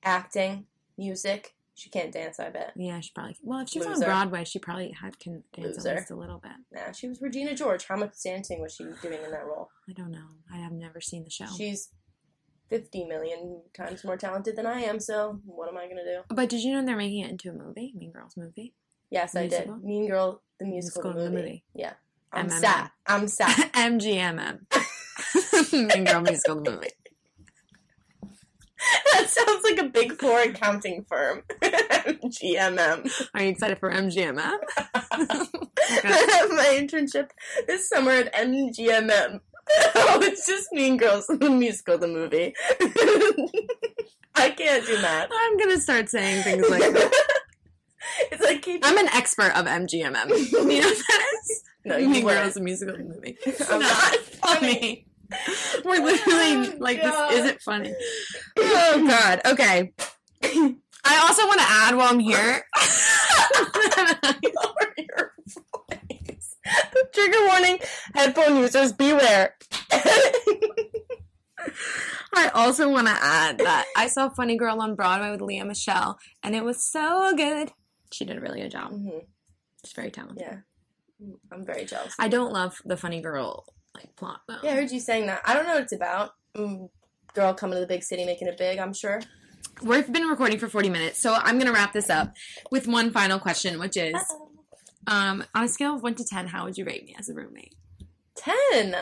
acting, 0.02 0.66
music. 0.96 1.54
She 1.74 1.88
can't 1.88 2.12
dance, 2.12 2.38
I 2.38 2.50
bet. 2.50 2.72
yeah, 2.76 3.00
she 3.00 3.10
probably. 3.14 3.36
Well, 3.42 3.60
if 3.60 3.70
she 3.70 3.78
was 3.78 3.86
on 3.88 4.00
Broadway, 4.00 4.44
she 4.44 4.58
probably 4.58 4.90
had 4.92 5.18
can 5.18 5.44
dance 5.54 5.76
Loser. 5.78 5.90
at 5.90 5.96
least 5.96 6.10
a 6.10 6.14
little 6.16 6.38
bit. 6.38 6.52
Nah, 6.72 6.92
she 6.92 7.08
was 7.08 7.22
Regina 7.22 7.54
George. 7.54 7.86
How 7.86 7.96
much 7.96 8.12
dancing 8.22 8.60
was 8.60 8.74
she 8.74 8.84
doing 9.00 9.22
in 9.24 9.30
that 9.30 9.46
role? 9.46 9.70
I 9.88 9.92
don't 9.94 10.10
know. 10.10 10.26
I 10.52 10.58
have 10.58 10.72
never 10.72 11.00
seen 11.00 11.24
the 11.24 11.30
show. 11.30 11.46
She's 11.56 11.90
50 12.70 13.04
million 13.04 13.60
times 13.74 14.04
more 14.04 14.16
talented 14.16 14.56
than 14.56 14.66
I 14.66 14.80
am, 14.82 15.00
so 15.00 15.40
what 15.44 15.68
am 15.68 15.76
I 15.76 15.84
going 15.86 15.96
to 15.96 16.04
do? 16.04 16.20
But 16.34 16.48
did 16.48 16.62
you 16.62 16.72
know 16.72 16.84
they're 16.86 16.96
making 16.96 17.20
it 17.20 17.30
into 17.30 17.50
a 17.50 17.52
movie, 17.52 17.92
Mean 17.96 18.12
Girls 18.12 18.36
movie? 18.36 18.74
Yes, 19.10 19.34
I 19.36 19.48
did. 19.48 19.68
Mean 19.82 20.06
Girl, 20.08 20.40
the 20.58 20.66
musical, 20.66 21.02
Musical, 21.02 21.24
the 21.24 21.30
movie. 21.30 21.42
movie. 21.42 21.64
Yeah. 21.74 21.92
I'm 22.32 22.48
MMM. 22.48 22.60
sad. 22.60 22.90
I'm 23.06 23.28
sad. 23.28 23.72
MGMM. 23.74 24.60
mean 25.72 26.04
Girl 26.04 26.20
musical 26.22 26.62
the 26.62 26.70
movie. 26.70 26.88
That 29.12 29.28
sounds 29.28 29.62
like 29.64 29.78
a 29.78 29.88
big 29.88 30.18
four 30.18 30.40
accounting 30.40 31.04
firm. 31.08 31.42
GMM. 31.60 33.28
Are 33.34 33.42
you 33.42 33.50
excited 33.50 33.78
for 33.78 33.90
MGMM? 33.92 34.56
I 34.84 36.36
have 36.38 36.50
my 36.50 36.78
internship 36.80 37.28
this 37.66 37.88
summer 37.88 38.12
at 38.12 38.32
MGMM. 38.34 39.40
Oh, 39.94 40.18
it's 40.22 40.46
just 40.46 40.72
Mean 40.72 40.96
Girls, 40.96 41.26
the 41.28 41.50
musical, 41.50 41.96
the 41.98 42.08
movie. 42.08 42.54
I 44.34 44.50
can't 44.50 44.84
do 44.86 44.94
math. 45.00 45.28
I'm 45.32 45.56
gonna 45.58 45.80
start 45.80 46.08
saying 46.08 46.42
things 46.42 46.68
like 46.68 46.80
that. 46.82 47.12
It's 48.32 48.42
like 48.42 48.62
keep 48.62 48.82
I'm 48.84 48.96
an 48.98 49.08
expert 49.12 49.56
of 49.56 49.66
MGMM. 49.66 50.28
You 50.30 50.80
know 50.80 50.90
that 50.90 51.24
is? 51.34 51.62
No, 51.84 51.96
you 51.98 52.08
mean. 52.08 52.26
Girls 52.26 52.54
the 52.54 52.60
musical 52.60 52.96
the 52.96 53.04
movie. 53.04 53.36
It's 53.46 53.60
not 53.68 53.80
not 53.80 54.16
funny. 54.18 55.06
We're 55.84 56.04
literally 56.04 56.68
Oh, 56.68 56.74
like 56.78 57.00
God. 57.02 57.30
this 57.30 57.40
isn't 57.44 57.60
funny. 57.62 57.94
Oh 58.58 59.04
god. 59.06 59.40
Okay. 59.46 59.92
I 60.42 61.26
also 61.28 61.46
want 61.46 61.60
to 61.60 61.66
add 61.68 61.94
while 61.96 62.08
I'm 62.08 62.18
here. 62.18 62.64
Lower 67.16 67.24
your 67.26 67.32
voice. 67.32 67.34
Trigger 67.34 67.46
warning, 67.48 67.78
headphone 68.14 68.56
users 68.58 68.92
beware. 68.92 69.54
I 72.32 72.48
also 72.54 72.88
want 72.88 73.06
to 73.08 73.12
add 73.20 73.58
that 73.58 73.86
I 73.96 74.06
saw 74.06 74.28
Funny 74.30 74.56
Girl 74.56 74.80
on 74.80 74.94
Broadway 74.94 75.30
with 75.30 75.40
Lea 75.42 75.62
Michele, 75.64 76.18
and 76.42 76.54
it 76.54 76.64
was 76.64 76.82
so 76.90 77.34
good. 77.36 77.72
She 78.12 78.24
did 78.24 78.36
a 78.38 78.40
really 78.40 78.60
good 78.62 78.70
job. 78.70 78.92
Mhm, 78.92 79.24
She's 79.84 79.92
very 79.92 80.10
talented. 80.10 80.38
Yeah. 80.40 80.56
I'm 81.52 81.66
very 81.66 81.84
jealous. 81.84 82.14
I 82.18 82.28
don't 82.28 82.52
love 82.52 82.80
the 82.84 82.96
Funny 82.96 83.20
Girl 83.20 83.64
like 83.94 84.14
plot 84.16 84.40
though. 84.48 84.58
Yeah, 84.62 84.70
I 84.70 84.74
heard 84.76 84.90
you 84.90 85.00
saying 85.00 85.26
that. 85.26 85.42
I 85.44 85.54
don't 85.54 85.66
know 85.66 85.74
what 85.74 85.82
it's 85.82 85.92
about. 85.92 86.30
Mm, 86.56 86.88
girl 87.34 87.52
coming 87.52 87.74
to 87.76 87.80
the 87.80 87.86
big 87.86 88.02
city, 88.02 88.24
making 88.24 88.48
it 88.48 88.56
big. 88.56 88.78
I'm 88.78 88.94
sure. 88.94 89.20
We've 89.82 90.10
been 90.10 90.26
recording 90.28 90.58
for 90.58 90.68
40 90.68 90.88
minutes, 90.88 91.20
so 91.20 91.34
I'm 91.34 91.58
gonna 91.58 91.72
wrap 91.72 91.92
this 91.92 92.08
up 92.10 92.34
with 92.70 92.86
one 92.86 93.10
final 93.10 93.38
question, 93.38 93.78
which 93.78 93.96
is, 93.96 94.14
um, 95.06 95.44
on 95.54 95.64
a 95.64 95.68
scale 95.68 95.94
of 95.96 96.02
one 96.02 96.14
to 96.16 96.24
ten, 96.24 96.48
how 96.48 96.64
would 96.64 96.76
you 96.78 96.84
rate 96.84 97.04
me 97.04 97.14
as 97.18 97.28
a 97.28 97.34
roommate? 97.34 97.74
Ten. 98.36 98.94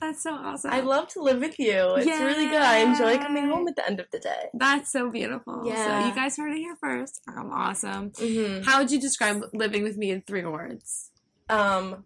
That's 0.00 0.22
so 0.22 0.34
awesome. 0.34 0.70
I 0.72 0.80
love 0.80 1.08
to 1.08 1.22
live 1.22 1.40
with 1.40 1.58
you. 1.58 1.94
It's 1.96 2.06
really 2.06 2.44
good. 2.46 2.60
I 2.60 2.78
enjoy 2.80 3.16
coming 3.16 3.48
home 3.48 3.66
at 3.66 3.76
the 3.76 3.86
end 3.86 3.98
of 3.98 4.06
the 4.12 4.18
day. 4.18 4.48
That's 4.52 4.92
so 4.92 5.10
beautiful. 5.10 5.62
So 5.64 5.68
Yeah. 5.70 6.06
you 6.08 6.14
guys 6.14 6.36
heard 6.36 6.52
it 6.52 6.58
here 6.58 6.76
first. 6.78 7.22
I'm 7.26 7.50
awesome. 7.50 8.10
Mm-hmm. 8.10 8.62
How 8.64 8.78
would 8.80 8.90
you 8.90 9.00
describe 9.00 9.42
living 9.54 9.82
with 9.82 9.96
me 9.96 10.10
in 10.10 10.20
three 10.20 10.44
words? 10.44 11.10
Um. 11.48 12.04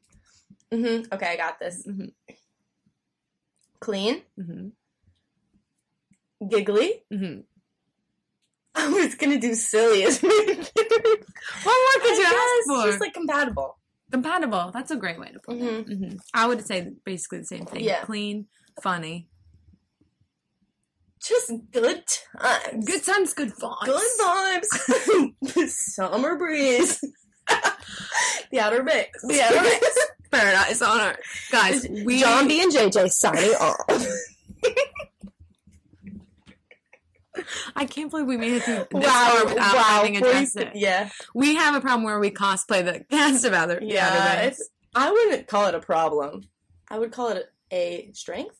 hmm 0.73 1.03
Okay, 1.13 1.27
I 1.33 1.37
got 1.37 1.59
this. 1.59 1.85
Mhm. 1.87 2.13
Clean, 3.81 4.23
Mm-hmm. 4.39 4.69
giggly. 6.49 7.03
Mm-hmm. 8.77 8.95
I 8.95 9.05
was 9.05 9.15
gonna 9.17 9.39
do 9.39 9.55
silly 9.55 10.05
as. 10.05 10.21
What 10.23 10.33
more 10.33 12.03
could 12.03 12.19
you 12.19 12.25
ask 12.25 12.67
for? 12.67 12.87
Just 12.87 13.01
like 13.01 13.15
compatible. 13.15 13.77
Compatible. 14.11 14.71
That's 14.73 14.91
a 14.91 14.97
great 14.97 15.19
way 15.21 15.31
to 15.33 15.39
put 15.41 15.57
it. 15.57 15.85
hmm 15.87 16.17
I 16.35 16.47
would 16.47 16.67
say 16.67 16.91
basically 17.05 17.39
the 17.39 17.45
same 17.47 17.67
thing. 17.67 17.85
Yeah. 17.85 18.01
Clean, 18.03 18.47
funny. 18.83 19.29
Just 21.23 21.53
good 21.71 22.03
times. 22.39 22.85
Good 22.87 23.05
times, 23.05 23.35
good 23.35 23.53
vibes. 23.53 23.85
Good 23.85 24.63
vibes. 25.43 25.69
Summer 25.69 26.37
breeze. 26.39 26.99
the 28.51 28.59
Outer 28.61 28.83
Banks. 28.83 29.21
The 29.27 29.43
Outer 29.43 29.61
Banks. 29.61 29.99
Paradise 30.31 30.81
on 30.81 31.01
Earth. 31.01 31.49
Guys, 31.51 31.87
we 32.05 32.21
John 32.21 32.49
B 32.49 32.63
and 32.63 32.73
JJ 32.73 33.11
signing 33.11 33.51
off. 33.51 34.07
I 37.77 37.85
can't 37.87 38.11
believe 38.11 38.27
we 38.27 38.37
made 38.37 38.55
it 38.55 38.63
through 38.65 38.75
this 38.91 39.07
wow, 39.07 39.31
far 39.35 39.45
without 39.47 39.75
wow. 39.75 39.83
having 39.83 40.17
addressed 40.17 40.55
40 40.55 40.69
it. 40.71 40.77
Yeah, 40.77 41.11
We 41.35 41.55
have 41.55 41.75
a 41.75 41.81
problem 41.81 42.05
where 42.05 42.19
we 42.19 42.31
cosplay 42.31 42.85
the 42.85 43.05
cast 43.11 43.45
of 43.45 43.53
other 43.53 43.79
the 43.81 43.87
yeah. 43.87 44.43
It's, 44.43 44.69
I 44.95 45.11
wouldn't 45.13 45.47
call 45.47 45.67
it 45.69 45.75
a 45.75 45.81
problem. 45.81 46.43
I 46.89 46.99
would 46.99 47.13
call 47.13 47.29
it 47.29 47.47
a 47.73 48.11
strength, 48.15 48.59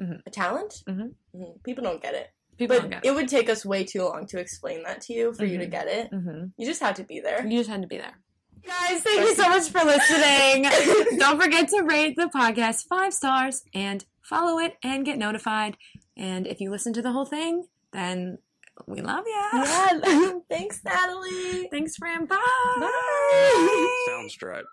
Mhm. 0.00 0.20
a 0.26 0.30
talent. 0.30 0.82
Mhm. 0.88 1.14
Mhm. 1.36 1.62
People 1.62 1.84
don't 1.84 2.02
get 2.02 2.14
it, 2.14 2.30
People 2.58 2.80
but 2.80 2.90
get 2.90 3.04
it 3.04 3.08
it. 3.08 3.14
would 3.14 3.28
take 3.28 3.48
us 3.48 3.64
way 3.64 3.84
too 3.84 4.02
long 4.02 4.26
to 4.28 4.38
explain 4.38 4.82
that 4.82 5.00
to 5.02 5.12
you 5.12 5.32
for 5.32 5.44
you 5.44 5.58
to 5.58 5.66
Mhm. 5.66 5.70
get 5.70 5.86
it. 5.86 6.08
hmm 6.08 6.44
You 6.56 6.66
just 6.66 6.80
have 6.80 6.96
to 6.96 7.04
be 7.04 7.20
there. 7.20 7.46
You 7.46 7.58
just 7.58 7.70
had 7.70 7.82
to 7.82 7.88
be 7.88 7.98
there. 7.98 8.18
Guys, 8.66 9.02
thank 9.02 9.20
you 9.20 9.34
so 9.34 9.48
much 9.48 9.68
for 9.70 9.84
listening. 9.84 10.62
Don't 11.18 11.40
forget 11.40 11.68
to 11.68 11.82
rate 11.82 12.14
the 12.16 12.26
podcast 12.34 12.86
five 12.88 13.12
stars 13.12 13.62
and 13.74 14.04
follow 14.22 14.58
it 14.58 14.76
and 14.84 15.04
get 15.04 15.18
notified. 15.18 15.76
And 16.16 16.46
if 16.46 16.60
you 16.60 16.70
listen 16.70 16.92
to 16.92 17.02
the 17.02 17.10
whole 17.12 17.24
thing, 17.24 17.64
then 17.92 18.38
we 18.86 19.00
love 19.00 19.24
you. 19.26 19.48
Yeah. 19.52 20.38
Thanks, 20.50 20.82
Natalie. 20.84 21.68
Thanks, 21.70 21.96
Fran. 21.96 22.26
Bye. 22.26 22.36
Bye. 22.80 24.06
Soundstripe. 24.08 24.64